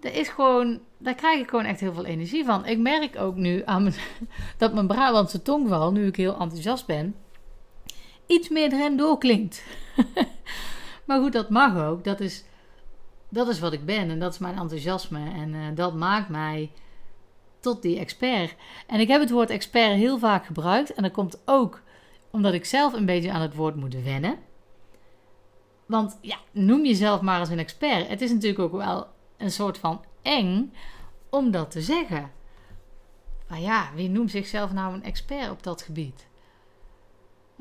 Dat 0.00 0.12
is 0.12 0.28
gewoon, 0.28 0.80
daar 0.98 1.14
krijg 1.14 1.40
ik 1.40 1.48
gewoon 1.48 1.64
echt 1.64 1.80
heel 1.80 1.92
veel 1.92 2.04
energie 2.04 2.44
van. 2.44 2.66
Ik 2.66 2.78
merk 2.78 3.16
ook 3.18 3.34
nu 3.34 3.62
aan 3.64 3.82
mijn, 3.82 3.94
dat 4.58 4.74
mijn 4.74 4.86
Brabantse 4.86 5.42
tongval, 5.42 5.92
nu 5.92 6.06
ik 6.06 6.16
heel 6.16 6.38
enthousiast 6.38 6.86
ben, 6.86 7.14
iets 8.26 8.48
meer 8.48 8.72
erin 8.72 8.96
doorklinkt. 8.96 9.62
maar 11.06 11.20
goed, 11.20 11.32
dat 11.32 11.50
mag 11.50 11.76
ook. 11.76 12.04
Dat 12.04 12.20
is 12.20 12.44
dat 13.34 13.48
is 13.48 13.60
wat 13.60 13.72
ik 13.72 13.84
ben 13.84 14.10
en 14.10 14.18
dat 14.18 14.32
is 14.32 14.38
mijn 14.38 14.58
enthousiasme. 14.58 15.30
En 15.30 15.54
uh, 15.54 15.66
dat 15.74 15.94
maakt 15.94 16.28
mij 16.28 16.70
tot 17.60 17.82
die 17.82 17.98
expert. 17.98 18.54
En 18.86 19.00
ik 19.00 19.08
heb 19.08 19.20
het 19.20 19.30
woord 19.30 19.50
expert 19.50 19.94
heel 19.94 20.18
vaak 20.18 20.46
gebruikt. 20.46 20.94
En 20.94 21.02
dat 21.02 21.12
komt 21.12 21.42
ook 21.44 21.82
omdat 22.30 22.52
ik 22.52 22.64
zelf 22.64 22.92
een 22.92 23.06
beetje 23.06 23.32
aan 23.32 23.40
het 23.40 23.54
woord 23.54 23.76
moet 23.76 24.02
wennen. 24.02 24.38
Want 25.86 26.18
ja, 26.20 26.36
noem 26.50 26.84
jezelf 26.84 27.20
maar 27.20 27.40
eens 27.40 27.48
een 27.48 27.58
expert. 27.58 28.08
Het 28.08 28.20
is 28.20 28.32
natuurlijk 28.32 28.60
ook 28.60 28.72
wel 28.72 29.06
een 29.36 29.50
soort 29.50 29.78
van 29.78 30.04
eng 30.22 30.72
om 31.30 31.50
dat 31.50 31.70
te 31.70 31.82
zeggen. 31.82 32.30
Maar 33.48 33.60
ja, 33.60 33.90
wie 33.94 34.08
noemt 34.08 34.30
zichzelf 34.30 34.72
nou 34.72 34.94
een 34.94 35.02
expert 35.02 35.50
op 35.50 35.62
dat 35.62 35.82
gebied? 35.82 36.26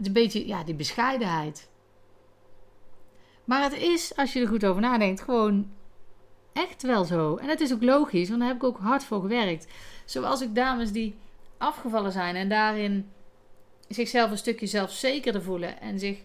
Een 0.08 0.14
beetje, 0.14 0.48
ja, 0.48 0.64
die 0.64 0.76
bescheidenheid. 0.76 1.70
Maar 3.46 3.64
het 3.64 3.74
is, 3.74 4.16
als 4.16 4.34
je 4.34 4.40
er 4.40 4.48
goed 4.48 4.66
over 4.66 4.82
nadenkt, 4.82 5.22
gewoon 5.22 5.72
echt 6.54 6.82
wel 6.82 7.04
zo. 7.04 7.36
En 7.36 7.48
het 7.48 7.60
is 7.60 7.74
ook 7.74 7.84
logisch, 7.84 8.28
want 8.28 8.40
daar 8.40 8.50
heb 8.50 8.58
ik 8.58 8.64
ook 8.64 8.80
hard 8.80 9.04
voor 9.04 9.22
gewerkt. 9.22 9.68
Zoals 10.06 10.42
ik 10.42 10.56
dames 10.56 10.92
die 10.92 11.16
afgevallen 11.58 12.12
zijn 12.12 12.36
en 12.36 12.50
daarin 12.50 13.12
zichzelf 13.88 14.32
een 14.32 14.38
stukje 14.38 14.68
zelfzekerder 14.68 15.42
voelen 15.42 15.82
en 15.82 16.00
zich 16.00 16.20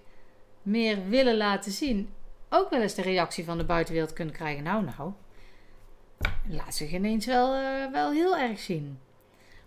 meer 0.62 1.08
willen 1.08 1.36
laten 1.36 1.72
zien, 1.72 2.08
ook 2.48 2.70
wel 2.70 2.80
eens 2.80 2.94
de 2.94 3.02
reactie 3.02 3.44
van 3.44 3.58
de 3.58 3.64
buitenwereld 3.64 4.12
kunnen 4.12 4.34
krijgen. 4.34 4.64
Nou, 4.64 4.84
nou, 4.84 5.12
laat 6.48 6.74
zich 6.74 6.92
ineens 6.92 7.26
wel, 7.26 7.54
uh, 7.54 7.92
wel 7.92 8.10
heel 8.10 8.36
erg 8.36 8.58
zien. 8.58 8.98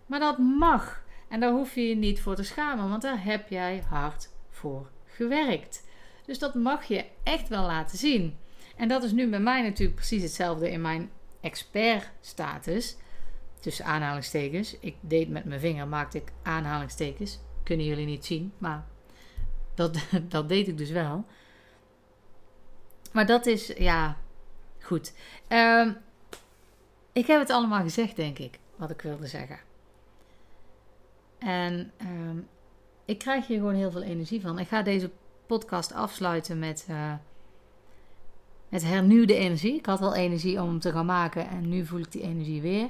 Maar 0.06 0.20
dat 0.20 0.38
mag. 0.38 1.04
En 1.32 1.40
daar 1.40 1.52
hoef 1.52 1.76
je 1.76 1.88
je 1.88 1.96
niet 1.96 2.22
voor 2.22 2.36
te 2.36 2.44
schamen, 2.44 2.90
want 2.90 3.02
daar 3.02 3.24
heb 3.24 3.50
jij 3.50 3.84
hard 3.90 4.30
voor 4.50 4.90
gewerkt. 5.06 5.88
Dus 6.26 6.40
dat 6.40 6.56
mag 6.56 6.84
je 6.84 7.06
echt 7.24 7.48
wel 7.48 7.66
laten 7.66 7.98
zien. 7.98 8.38
En 8.76 8.88
dat 8.88 9.04
is 9.04 9.12
nu 9.12 9.30
bij 9.30 9.40
mij 9.40 9.62
natuurlijk 9.62 9.96
precies 9.96 10.22
hetzelfde 10.24 10.72
in 10.72 10.82
mijn 10.82 11.12
expert-status. 11.42 12.98
Tussen 13.60 13.86
aanhalingstekens. 13.86 14.80
Ik 14.80 14.96
deed 15.00 15.30
met 15.30 15.46
mijn 15.46 15.60
vinger, 15.60 15.88
maakte 15.88 16.18
ik 16.18 16.32
aanhalingstekens. 16.44 17.40
Kunnen 17.64 17.86
jullie 17.86 18.06
niet 18.06 18.26
zien, 18.26 18.54
maar 18.58 18.86
dat, 19.76 19.98
dat 20.30 20.50
deed 20.50 20.68
ik 20.68 20.78
dus 20.78 20.90
wel. 20.90 21.26
Maar 23.12 23.26
dat 23.26 23.46
is, 23.46 23.68
ja, 23.68 24.18
goed. 24.80 25.14
Um, 25.50 25.98
ik 27.12 27.28
heb 27.28 27.40
het 27.40 27.50
allemaal 27.50 27.82
gezegd, 27.82 28.16
denk 28.16 28.40
ik, 28.40 28.60
wat 28.76 28.90
ik 28.90 29.02
wilde 29.02 29.28
zeggen. 29.28 29.60
En 31.44 31.92
um, 32.02 32.48
ik 33.06 33.18
krijg 33.18 33.48
hier 33.48 33.58
gewoon 33.58 33.74
heel 33.74 33.92
veel 33.92 34.02
energie 34.02 34.42
van. 34.42 34.60
Ik 34.60 34.68
ga 34.68 34.82
deze 34.82 35.12
podcast 35.46 35.94
afsluiten 35.94 36.60
met, 36.60 36.88
uh, 36.90 37.14
met 38.70 38.84
hernieuwde 38.84 39.36
energie. 39.36 39.76
Ik 39.76 39.86
had 39.86 40.02
al 40.02 40.16
energie 40.16 40.62
om 40.62 40.68
hem 40.68 40.80
te 40.80 40.92
gaan 40.92 41.06
maken 41.06 41.48
en 41.48 41.70
nu 41.70 41.86
voel 41.86 42.00
ik 42.00 42.12
die 42.12 42.22
energie 42.22 42.62
weer. 42.62 42.90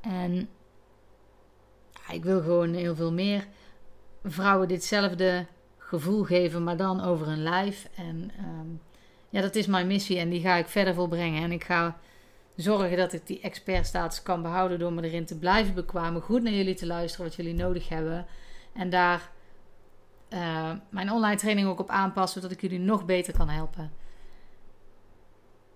En 0.00 0.48
ja, 1.92 2.14
ik 2.14 2.24
wil 2.24 2.40
gewoon 2.40 2.74
heel 2.74 2.94
veel 2.94 3.12
meer 3.12 3.46
vrouwen 4.24 4.68
ditzelfde 4.68 5.46
gevoel 5.78 6.24
geven, 6.24 6.64
maar 6.64 6.76
dan 6.76 7.00
over 7.00 7.26
hun 7.26 7.42
lijf. 7.42 7.88
En 7.96 8.30
um, 8.38 8.80
ja, 9.28 9.40
dat 9.40 9.54
is 9.54 9.66
mijn 9.66 9.86
missie 9.86 10.18
en 10.18 10.28
die 10.28 10.40
ga 10.40 10.56
ik 10.56 10.66
verder 10.66 10.94
volbrengen. 10.94 11.42
En 11.42 11.52
ik 11.52 11.64
ga 11.64 11.98
zorgen 12.60 12.96
dat 12.96 13.12
ik 13.12 13.26
die 13.26 13.40
expertstatus 13.40 14.22
kan 14.22 14.42
behouden 14.42 14.78
door 14.78 14.92
me 14.92 15.02
erin 15.02 15.24
te 15.24 15.38
blijven 15.38 15.74
bekwamen, 15.74 16.22
goed 16.22 16.42
naar 16.42 16.52
jullie 16.52 16.74
te 16.74 16.86
luisteren 16.86 17.26
wat 17.26 17.34
jullie 17.34 17.54
nodig 17.54 17.88
hebben 17.88 18.26
en 18.72 18.90
daar 18.90 19.30
uh, 20.30 20.70
mijn 20.88 21.12
online 21.12 21.36
training 21.36 21.68
ook 21.68 21.80
op 21.80 21.88
aanpassen, 21.88 22.40
zodat 22.40 22.56
ik 22.56 22.62
jullie 22.62 22.78
nog 22.78 23.04
beter 23.04 23.36
kan 23.36 23.48
helpen. 23.48 23.92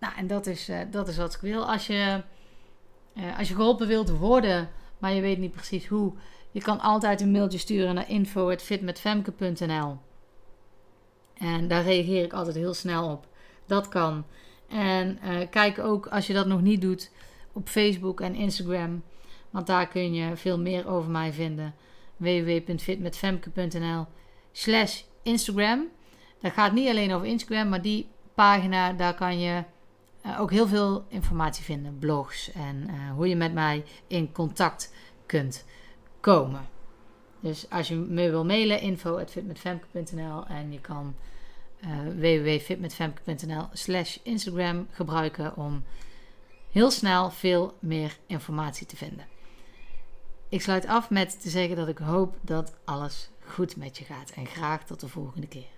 Nou, 0.00 0.14
en 0.16 0.26
dat 0.26 0.46
is, 0.46 0.68
uh, 0.68 0.78
dat 0.90 1.08
is 1.08 1.16
wat 1.16 1.34
ik 1.34 1.40
wil. 1.40 1.70
Als 1.70 1.86
je, 1.86 2.22
uh, 3.14 3.38
als 3.38 3.48
je 3.48 3.54
geholpen 3.54 3.86
wilt 3.86 4.10
worden, 4.10 4.68
maar 4.98 5.12
je 5.12 5.20
weet 5.20 5.38
niet 5.38 5.52
precies 5.52 5.86
hoe, 5.86 6.12
je 6.50 6.60
kan 6.60 6.80
altijd 6.80 7.20
een 7.20 7.30
mailtje 7.30 7.58
sturen 7.58 7.94
naar 7.94 8.10
info.fitmetfemke.nl 8.10 9.98
En 11.34 11.68
daar 11.68 11.82
reageer 11.82 12.24
ik 12.24 12.32
altijd 12.32 12.56
heel 12.56 12.74
snel 12.74 13.10
op. 13.10 13.26
Dat 13.66 13.88
kan. 13.88 14.24
En 14.74 15.18
uh, 15.24 15.38
kijk 15.50 15.78
ook 15.78 16.06
als 16.06 16.26
je 16.26 16.32
dat 16.32 16.46
nog 16.46 16.60
niet 16.60 16.80
doet 16.80 17.10
op 17.52 17.68
Facebook 17.68 18.20
en 18.20 18.34
Instagram. 18.34 19.02
Want 19.50 19.66
daar 19.66 19.88
kun 19.88 20.14
je 20.14 20.36
veel 20.36 20.58
meer 20.58 20.88
over 20.88 21.10
mij 21.10 21.32
vinden. 21.32 21.74
www.fitmetfemke.nl 22.16 24.06
slash 24.52 25.02
Instagram. 25.22 25.88
Dat 26.40 26.52
gaat 26.52 26.72
niet 26.72 26.88
alleen 26.88 27.12
over 27.12 27.26
Instagram, 27.26 27.68
maar 27.68 27.82
die 27.82 28.08
pagina, 28.34 28.92
daar 28.92 29.14
kan 29.14 29.40
je 29.40 29.64
uh, 30.26 30.40
ook 30.40 30.50
heel 30.50 30.66
veel 30.66 31.04
informatie 31.08 31.64
vinden. 31.64 31.98
Blogs 31.98 32.52
en 32.52 32.84
uh, 32.86 33.12
hoe 33.14 33.28
je 33.28 33.36
met 33.36 33.52
mij 33.52 33.84
in 34.06 34.32
contact 34.32 34.94
kunt 35.26 35.64
komen. 36.20 36.68
Dus 37.40 37.70
als 37.70 37.88
je 37.88 37.94
me 37.94 38.30
wil 38.30 38.44
mailen, 38.44 38.80
info.fitmetfemke.nl 38.80 40.46
en 40.46 40.72
je 40.72 40.80
kan 40.80 41.14
www.fitmetfemke.nl 42.16 43.68
slash 43.72 44.18
Instagram 44.22 44.86
gebruiken 44.90 45.56
om 45.56 45.84
heel 46.70 46.90
snel 46.90 47.30
veel 47.30 47.76
meer 47.78 48.16
informatie 48.26 48.86
te 48.86 48.96
vinden. 48.96 49.26
Ik 50.48 50.62
sluit 50.62 50.86
af 50.86 51.10
met 51.10 51.42
te 51.42 51.50
zeggen 51.50 51.76
dat 51.76 51.88
ik 51.88 51.98
hoop 51.98 52.36
dat 52.40 52.74
alles 52.84 53.30
goed 53.46 53.76
met 53.76 53.98
je 53.98 54.04
gaat 54.04 54.30
en 54.30 54.46
graag 54.46 54.84
tot 54.84 55.00
de 55.00 55.08
volgende 55.08 55.46
keer. 55.46 55.73